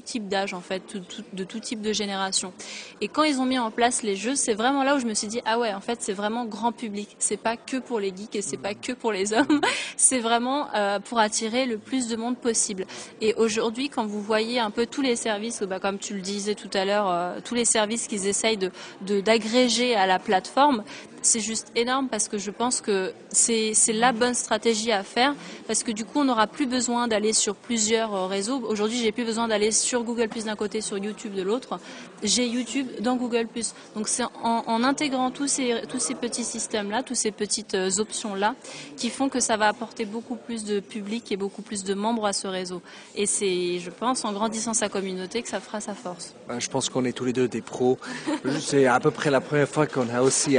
type 0.00 0.28
d'âge, 0.28 0.54
en 0.54 0.60
fait, 0.60 0.96
de 1.32 1.44
tout 1.44 1.60
type 1.60 1.80
de 1.80 1.92
génération. 1.92 2.52
Et 3.00 3.08
quand 3.08 3.22
ils 3.22 3.40
ont 3.40 3.44
mis 3.44 3.58
en 3.58 3.70
place 3.70 4.02
les 4.02 4.16
jeux, 4.16 4.34
c'est 4.34 4.54
vraiment 4.54 4.82
là 4.82 4.96
où 4.96 4.98
je 4.98 5.06
me 5.06 5.14
suis 5.14 5.28
dit, 5.28 5.40
ah 5.44 5.58
ouais, 5.58 5.72
en 5.72 5.80
fait, 5.80 5.98
c'est 6.00 6.12
vraiment 6.12 6.44
grand 6.44 6.72
public. 6.72 7.16
C'est 7.18 7.36
pas 7.36 7.56
que 7.56 7.76
pour 7.78 8.00
les 8.00 8.12
geeks 8.14 8.36
et 8.36 8.42
c'est 8.42 8.56
pas 8.56 8.74
que 8.74 8.92
pour 8.92 9.12
les 9.12 9.32
hommes. 9.34 9.60
c'est 9.96 10.20
vraiment 10.20 10.68
euh, 10.74 10.98
pour 11.00 11.18
attirer 11.18 11.66
le 11.66 11.78
plus 11.78 12.08
de 12.08 12.16
monde 12.16 12.36
possible. 12.36 12.86
Et 13.20 13.34
aujourd'hui, 13.34 13.88
quand 13.88 14.06
vous 14.06 14.20
voyez 14.22 14.60
un 14.60 14.70
peu 14.70 14.86
tous 14.86 15.02
les 15.02 15.16
services, 15.16 15.62
bah, 15.62 15.80
comme 15.80 15.98
tu 15.98 16.14
le 16.14 16.20
disais 16.20 16.54
tout 16.54 16.70
à 16.74 16.84
l'heure, 16.84 17.42
tous 17.42 17.54
les 17.54 17.64
services 17.64 18.06
qu'ils 18.06 18.26
essayent 18.26 18.58
d'agréger 19.00 19.94
à 19.94 20.06
la 20.06 20.18
plateforme, 20.18 20.57
forme 20.58 20.82
c'est 21.22 21.40
juste 21.40 21.70
énorme 21.74 22.08
parce 22.08 22.28
que 22.28 22.38
je 22.38 22.50
pense 22.50 22.80
que 22.80 23.12
c'est 23.30 23.74
la 23.92 24.12
bonne 24.12 24.34
stratégie 24.34 24.92
à 24.92 25.02
faire 25.02 25.34
parce 25.66 25.82
que 25.82 25.92
du 25.92 26.04
coup 26.04 26.20
on 26.20 26.24
n'aura 26.24 26.46
plus 26.46 26.66
besoin 26.66 27.08
d'aller 27.08 27.32
sur 27.32 27.54
plusieurs 27.54 28.14
euh, 28.14 28.26
réseaux. 28.26 28.62
Aujourd'hui 28.66 28.98
j'ai 28.98 29.12
plus 29.12 29.24
besoin 29.24 29.48
d'aller 29.48 29.72
sur 29.72 30.02
Google 30.02 30.28
Plus 30.28 30.44
d'un 30.44 30.56
côté, 30.56 30.80
sur 30.80 30.98
YouTube 30.98 31.34
de 31.34 31.42
l'autre. 31.42 31.78
J'ai 32.22 32.46
YouTube 32.46 32.88
dans 33.00 33.16
Google 33.16 33.46
Plus. 33.46 33.74
Donc 33.94 34.08
c'est 34.08 34.24
en, 34.42 34.84
intégrant 34.84 35.30
tous 35.30 35.48
ces, 35.48 35.82
tous 35.88 35.98
ces 35.98 36.14
petits 36.14 36.44
systèmes 36.44 36.90
là, 36.90 37.02
toutes 37.02 37.16
ces 37.16 37.32
petites 37.32 37.74
euh, 37.74 37.90
options 37.98 38.34
là 38.34 38.54
qui 38.96 39.10
font 39.10 39.28
que 39.28 39.40
ça 39.40 39.56
va 39.56 39.68
apporter 39.68 40.04
beaucoup 40.04 40.36
plus 40.36 40.64
de 40.64 40.80
public 40.80 41.30
et 41.32 41.36
beaucoup 41.36 41.62
plus 41.62 41.84
de 41.84 41.94
membres 41.94 42.26
à 42.26 42.32
ce 42.32 42.46
réseau. 42.46 42.82
Et 43.14 43.26
c'est 43.26 43.78
je 43.78 43.90
pense 43.90 44.24
en 44.24 44.32
grandissant 44.32 44.74
sa 44.74 44.88
communauté 44.88 45.42
que 45.42 45.48
ça 45.48 45.60
fera 45.60 45.80
sa 45.80 45.94
force. 45.94 46.34
Ben, 46.48 46.60
je 46.60 46.68
pense 46.68 46.88
qu'on 46.88 47.04
est 47.04 47.12
tous 47.12 47.24
les 47.24 47.32
deux 47.32 47.48
des 47.48 47.60
pros. 47.60 47.98
c'est 48.60 48.86
à 48.86 49.00
peu 49.00 49.10
près 49.10 49.30
la 49.30 49.40
première 49.40 49.68
fois 49.68 49.86
qu'on 49.86 50.08
a 50.08 50.22
aussi 50.22 50.58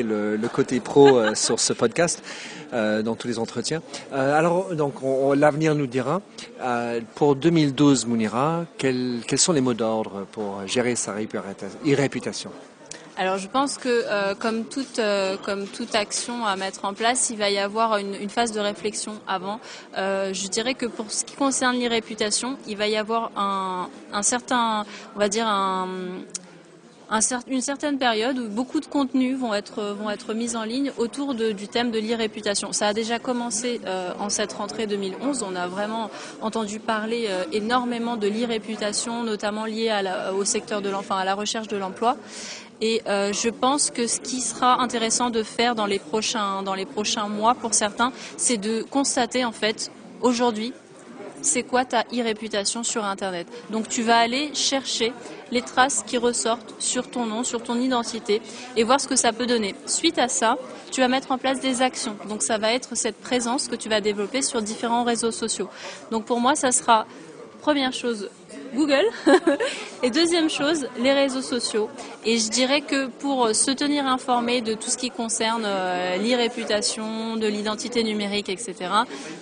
le, 0.00 0.48
côté 0.48 0.80
pro 0.80 1.18
euh, 1.18 1.34
sur 1.46 1.60
ce 1.60 1.74
podcast, 1.74 2.22
euh, 2.72 3.02
dans 3.02 3.14
tous 3.14 3.28
les 3.28 3.38
entretiens. 3.38 3.82
Euh, 4.12 4.38
alors, 4.38 4.74
donc, 4.74 4.94
l'avenir 5.36 5.74
nous 5.74 5.86
dira. 5.86 6.22
pour 7.14 7.36
2012, 7.36 8.06
Mounira, 8.06 8.64
quels, 8.78 9.20
quels 9.26 9.38
sont 9.38 9.52
les 9.52 9.60
mots 9.60 9.74
d'ordre 9.74 10.26
pour 10.32 10.66
gérer 10.66 10.96
sa 10.96 11.12
réputation 11.12 12.50
alors 13.18 13.36
je 13.36 13.46
pense 13.46 13.76
que 13.76 14.32
comme 14.36 14.64
toute 14.64 14.98
comme 15.44 15.66
toute 15.66 15.94
action 15.94 16.46
à 16.46 16.56
mettre 16.56 16.86
en 16.86 16.94
place, 16.94 17.28
il 17.28 17.36
va 17.36 17.50
y 17.50 17.58
avoir 17.58 17.98
une, 17.98 18.14
une 18.14 18.30
phase 18.30 18.52
de 18.52 18.58
réflexion 18.58 19.12
avant. 19.28 19.60
je 19.94 20.48
dirais 20.48 20.72
que 20.72 20.86
pour 20.86 21.10
ce 21.10 21.22
qui 21.26 21.36
concerne 21.36 21.76
l'irréputation, 21.76 22.56
il 22.66 22.78
va 22.78 22.88
y 22.88 22.96
avoir 22.96 23.30
un, 23.36 23.90
un 24.14 24.22
certain, 24.22 24.86
on 25.14 25.18
va 25.18 25.28
dire 25.28 25.46
un, 25.46 25.88
une 27.46 27.60
certaine 27.60 27.98
période 27.98 28.38
où 28.38 28.48
beaucoup 28.48 28.80
de 28.80 28.86
contenus 28.86 29.36
vont 29.36 29.52
être, 29.52 29.94
vont 30.00 30.08
être 30.08 30.32
mis 30.32 30.56
en 30.56 30.64
ligne 30.64 30.92
autour 30.96 31.34
du 31.34 31.68
thème 31.68 31.90
de 31.90 31.98
l'irréputation. 31.98 32.72
Ça 32.72 32.88
a 32.88 32.92
déjà 32.94 33.18
commencé 33.18 33.80
euh, 33.84 34.12
en 34.18 34.30
cette 34.30 34.52
rentrée 34.54 34.86
2011. 34.86 35.44
On 35.46 35.54
a 35.54 35.66
vraiment 35.66 36.10
entendu 36.40 36.80
parler 36.80 37.26
euh, 37.28 37.44
énormément 37.52 38.16
de 38.16 38.28
l'irréputation, 38.28 39.24
notamment 39.24 39.66
liée 39.66 39.92
au 40.34 40.44
secteur 40.44 40.80
de 40.80 40.88
l'enfant, 40.88 41.16
à 41.16 41.24
la 41.24 41.34
recherche 41.34 41.68
de 41.68 41.76
l'emploi. 41.76 42.16
Et 42.80 43.02
euh, 43.06 43.32
je 43.32 43.50
pense 43.50 43.90
que 43.90 44.06
ce 44.06 44.18
qui 44.18 44.40
sera 44.40 44.80
intéressant 44.80 45.30
de 45.30 45.42
faire 45.42 45.74
dans 45.74 45.86
les 45.86 45.98
prochains, 45.98 46.62
dans 46.62 46.74
les 46.74 46.86
prochains 46.86 47.28
mois 47.28 47.54
pour 47.54 47.74
certains, 47.74 48.12
c'est 48.36 48.56
de 48.56 48.82
constater 48.82 49.44
en 49.44 49.52
fait 49.52 49.92
aujourd'hui 50.20 50.72
c'est 51.42 51.64
quoi 51.64 51.84
ta 51.84 52.02
e-réputation 52.12 52.84
sur 52.84 53.04
Internet. 53.04 53.46
Donc 53.70 53.88
tu 53.88 54.02
vas 54.02 54.18
aller 54.18 54.54
chercher 54.54 55.12
les 55.52 55.62
traces 55.62 56.02
qui 56.04 56.18
ressortent 56.18 56.74
sur 56.80 57.08
ton 57.08 57.26
nom, 57.26 57.44
sur 57.44 57.62
ton 57.62 57.78
identité 57.78 58.42
et 58.76 58.82
voir 58.82 59.00
ce 59.00 59.06
que 59.06 59.16
ça 59.16 59.32
peut 59.32 59.46
donner. 59.46 59.76
Suite 59.86 60.18
à 60.18 60.26
ça, 60.26 60.56
tu 60.90 61.00
vas 61.00 61.08
mettre 61.08 61.30
en 61.30 61.38
place 61.38 61.60
des 61.60 61.82
actions. 61.82 62.16
Donc 62.28 62.42
ça 62.42 62.58
va 62.58 62.72
être 62.72 62.96
cette 62.96 63.20
présence 63.20 63.68
que 63.68 63.76
tu 63.76 63.88
vas 63.88 64.00
développer 64.00 64.42
sur 64.42 64.62
différents 64.62 65.04
réseaux 65.04 65.30
sociaux. 65.30 65.68
Donc 66.10 66.24
pour 66.24 66.40
moi, 66.40 66.56
ça 66.56 66.72
sera 66.72 67.06
première 67.60 67.92
chose 67.92 68.28
Google. 68.74 69.04
et 70.02 70.10
deuxième 70.10 70.50
chose, 70.50 70.86
les 70.98 71.12
réseaux 71.12 71.42
sociaux. 71.42 71.88
Et 72.24 72.38
je 72.38 72.48
dirais 72.48 72.80
que 72.80 73.06
pour 73.06 73.54
se 73.54 73.70
tenir 73.70 74.06
informé 74.06 74.60
de 74.60 74.74
tout 74.74 74.90
ce 74.90 74.96
qui 74.96 75.10
concerne 75.10 75.64
euh, 75.64 76.16
l'e-réputation, 76.16 77.36
de 77.36 77.46
l'identité 77.46 78.02
numérique, 78.04 78.48
etc., 78.48 78.74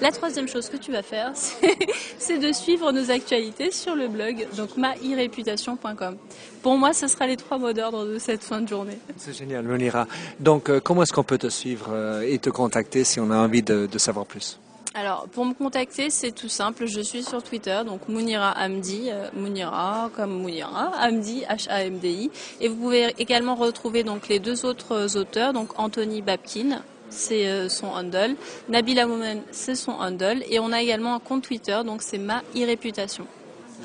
la 0.00 0.10
troisième 0.10 0.48
chose 0.48 0.68
que 0.68 0.76
tu 0.76 0.92
vas 0.92 1.02
faire, 1.02 1.32
c'est 2.18 2.38
de 2.38 2.52
suivre 2.52 2.92
nos 2.92 3.10
actualités 3.10 3.70
sur 3.70 3.94
le 3.94 4.08
blog, 4.08 4.46
donc 4.56 4.76
maireputation.com. 4.76 6.16
Pour 6.62 6.76
moi, 6.76 6.92
ce 6.92 7.08
sera 7.08 7.26
les 7.26 7.36
trois 7.36 7.58
mots 7.58 7.72
d'ordre 7.72 8.06
de 8.06 8.18
cette 8.18 8.42
fin 8.42 8.60
de 8.60 8.68
journée. 8.68 8.98
C'est 9.16 9.36
génial, 9.36 9.64
Monira. 9.64 10.06
Donc, 10.40 10.68
euh, 10.68 10.80
comment 10.80 11.02
est-ce 11.02 11.12
qu'on 11.12 11.24
peut 11.24 11.38
te 11.38 11.48
suivre 11.48 11.88
euh, 11.90 12.22
et 12.22 12.38
te 12.38 12.50
contacter 12.50 13.04
si 13.04 13.20
on 13.20 13.30
a 13.30 13.36
envie 13.36 13.62
de 13.62 13.98
savoir 13.98 14.26
plus? 14.26 14.58
Alors, 14.92 15.28
pour 15.28 15.44
me 15.44 15.54
contacter, 15.54 16.10
c'est 16.10 16.32
tout 16.32 16.48
simple. 16.48 16.86
Je 16.86 17.00
suis 17.00 17.22
sur 17.22 17.44
Twitter, 17.44 17.80
donc 17.86 18.08
Mounira 18.08 18.52
Hamdi, 18.58 19.08
euh, 19.08 19.28
Mounira 19.36 20.10
comme 20.16 20.42
Mounira, 20.42 20.90
Hamdi, 21.00 21.44
H-A-M-D-I. 21.48 22.28
Et 22.60 22.66
vous 22.66 22.74
pouvez 22.74 23.14
également 23.18 23.54
retrouver 23.54 24.02
donc 24.02 24.26
les 24.26 24.40
deux 24.40 24.64
autres 24.64 25.16
auteurs, 25.16 25.52
donc 25.52 25.78
Anthony 25.78 26.22
Babkin, 26.22 26.82
c'est 27.08 27.46
euh, 27.46 27.68
son 27.68 27.86
handle. 27.86 28.34
Nabila 28.68 29.06
Moumen, 29.06 29.42
c'est 29.52 29.76
son 29.76 29.92
handle. 29.92 30.42
Et 30.50 30.58
on 30.58 30.72
a 30.72 30.82
également 30.82 31.14
un 31.14 31.20
compte 31.20 31.42
Twitter, 31.42 31.78
donc 31.86 32.02
c'est 32.02 32.18
ma 32.18 32.42
e-réputation. 32.56 33.26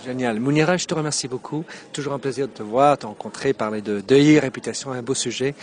Génial. 0.04 0.40
Mounira, 0.40 0.76
je 0.78 0.88
te 0.88 0.94
remercie 0.96 1.28
beaucoup. 1.28 1.66
Toujours 1.94 2.14
un 2.14 2.20
plaisir 2.20 2.48
de 2.48 2.52
te 2.52 2.64
voir, 2.64 2.96
de 2.96 3.02
te 3.02 3.06
rencontrer, 3.06 3.54
parler 3.54 3.82
de, 3.82 4.02
de 4.02 4.40
réputation, 4.40 4.92
un 4.92 5.04
beau 5.04 5.14
sujet. 5.14 5.54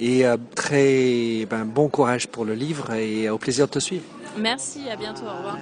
Et 0.00 0.26
euh, 0.26 0.38
très 0.54 1.46
ben, 1.48 1.66
bon 1.66 1.88
courage 1.88 2.26
pour 2.28 2.46
le 2.46 2.54
livre 2.54 2.94
et 2.94 3.28
au 3.28 3.38
plaisir 3.38 3.66
de 3.66 3.72
te 3.72 3.78
suivre. 3.78 4.04
Merci, 4.38 4.88
à 4.90 4.96
bientôt, 4.96 5.24
au 5.24 5.36
revoir. 5.36 5.58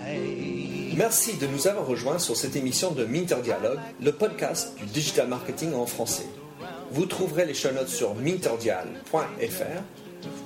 Merci 0.96 1.36
de 1.38 1.46
nous 1.46 1.66
avoir 1.66 1.86
rejoints 1.86 2.18
sur 2.18 2.36
cette 2.36 2.56
émission 2.56 2.92
de 2.92 3.04
Minter 3.04 3.36
Dialogue, 3.42 3.78
le 4.00 4.12
podcast 4.12 4.76
du 4.78 4.84
digital 4.86 5.28
marketing 5.28 5.74
en 5.74 5.86
français. 5.86 6.26
Vous 6.90 7.06
trouverez 7.06 7.46
les 7.46 7.54
show 7.54 7.72
notes 7.72 7.88
sur 7.88 8.14
minterdial.fr 8.14 9.82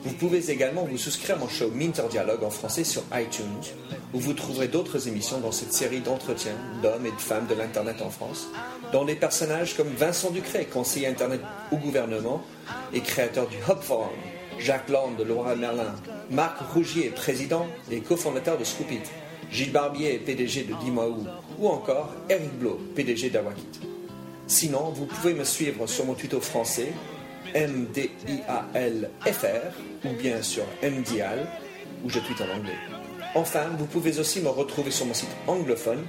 vous 0.05 0.13
pouvez 0.13 0.51
également 0.51 0.85
vous 0.85 0.99
souscrire 0.99 1.37
à 1.37 1.39
mon 1.39 1.49
show 1.49 1.71
Minter 1.71 2.05
Dialogue 2.11 2.45
en 2.45 2.51
français 2.51 2.85
sur 2.85 3.03
iTunes, 3.15 3.63
où 4.15 4.19
vous 4.19 4.33
trouverez 4.33 4.69
d'autres 4.69 5.09
émissions 5.09 5.39
dans 5.39 5.53
cette 5.53 5.73
série 5.73 6.01
d'entretiens 6.01 6.57
d'hommes 6.83 7.07
et 7.07 7.11
de 7.11 7.21
femmes 7.21 7.47
de 7.47 7.55
l'Internet 7.55 8.03
en 8.03 8.11
France, 8.11 8.49
dont 8.93 9.05
des 9.05 9.15
personnages 9.15 9.77
comme 9.77 9.89
Vincent 9.89 10.31
Ducret, 10.31 10.65
conseiller 10.65 11.07
Internet 11.07 11.41
au 11.73 11.77
gouvernement 11.77 12.43
et 12.93 13.01
créateur 13.01 13.47
du 13.49 13.57
Hub 13.57 13.81
Forum, 13.81 14.09
Jacques 14.59 14.89
Land 14.89 15.13
de 15.19 15.25
Laura 15.25 15.55
Merlin, 15.55 15.95
Marc 16.31 16.59
Rougier, 16.73 17.11
président 17.11 17.67
et 17.91 18.01
cofondateur 18.01 18.57
de 18.59 18.65
Scoopit, 18.65 19.03
Gilles 19.51 19.73
Barbier, 19.73 20.19
PDG 20.19 20.65
de 20.65 20.75
Dimaou, 20.85 21.27
ou 21.59 21.69
encore 21.69 22.13
Eric 22.29 22.53
Blo, 22.59 22.79
PDG 22.95 23.31
d'Awakit. 23.31 23.81
Sinon, 24.47 24.91
vous 24.91 25.07
pouvez 25.07 25.33
me 25.35 25.45
suivre 25.45 25.87
sur 25.87 26.05
mon 26.07 26.15
tuto 26.15 26.41
français 26.41 26.93
M-D-I-A-L-F-R 27.55 29.73
ou 30.05 30.09
bien 30.21 30.43
sur 30.43 30.65
MDIAL 30.83 31.47
où 32.05 32.11
je 32.11 32.19
tweete 32.19 32.43
en 32.43 32.51
anglais. 32.57 32.77
Enfin, 33.35 33.69
vous 33.79 33.87
pouvez 33.87 34.19
aussi 34.19 34.41
me 34.41 34.49
retrouver 34.49 34.91
sur 34.91 35.07
mon 35.07 35.15
site 35.15 35.31
anglophone 35.47 36.05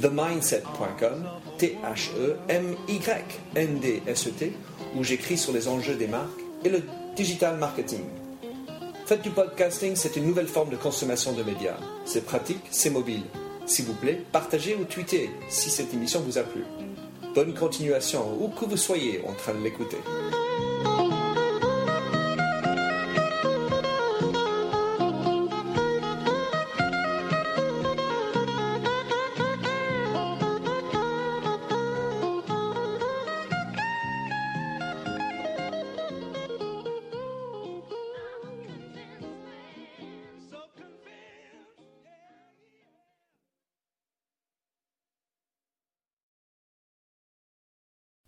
themindset.com 0.00 1.28
T-H-E-M-Y-N-D-S-E-T 1.58 4.52
où 4.94 5.04
j'écris 5.04 5.36
sur 5.36 5.52
les 5.52 5.68
enjeux 5.68 5.96
des 5.96 6.06
marques 6.06 6.40
et 6.64 6.68
le 6.68 6.82
digital 7.18 7.56
marketing. 7.58 8.04
Faites 9.04 9.22
du 9.22 9.30
podcasting, 9.30 9.96
c'est 9.96 10.14
une 10.14 10.24
nouvelle 10.24 10.46
forme 10.46 10.70
de 10.70 10.76
consommation 10.76 11.32
de 11.32 11.42
médias. 11.42 11.76
C'est 12.04 12.24
pratique, 12.24 12.62
c'est 12.70 12.90
mobile. 12.90 13.24
S'il 13.66 13.86
vous 13.86 13.94
plaît, 13.94 14.22
partagez 14.30 14.76
ou 14.76 14.84
tweetez 14.84 15.28
si 15.48 15.68
cette 15.68 15.92
émission 15.92 16.20
vous 16.20 16.38
a 16.38 16.42
plu. 16.42 16.62
Bonne 17.34 17.54
continuation, 17.54 18.24
où 18.40 18.46
que 18.46 18.66
vous 18.66 18.76
soyez 18.76 19.20
en 19.26 19.32
train 19.32 19.54
de 19.54 19.64
l'écouter. 19.64 19.98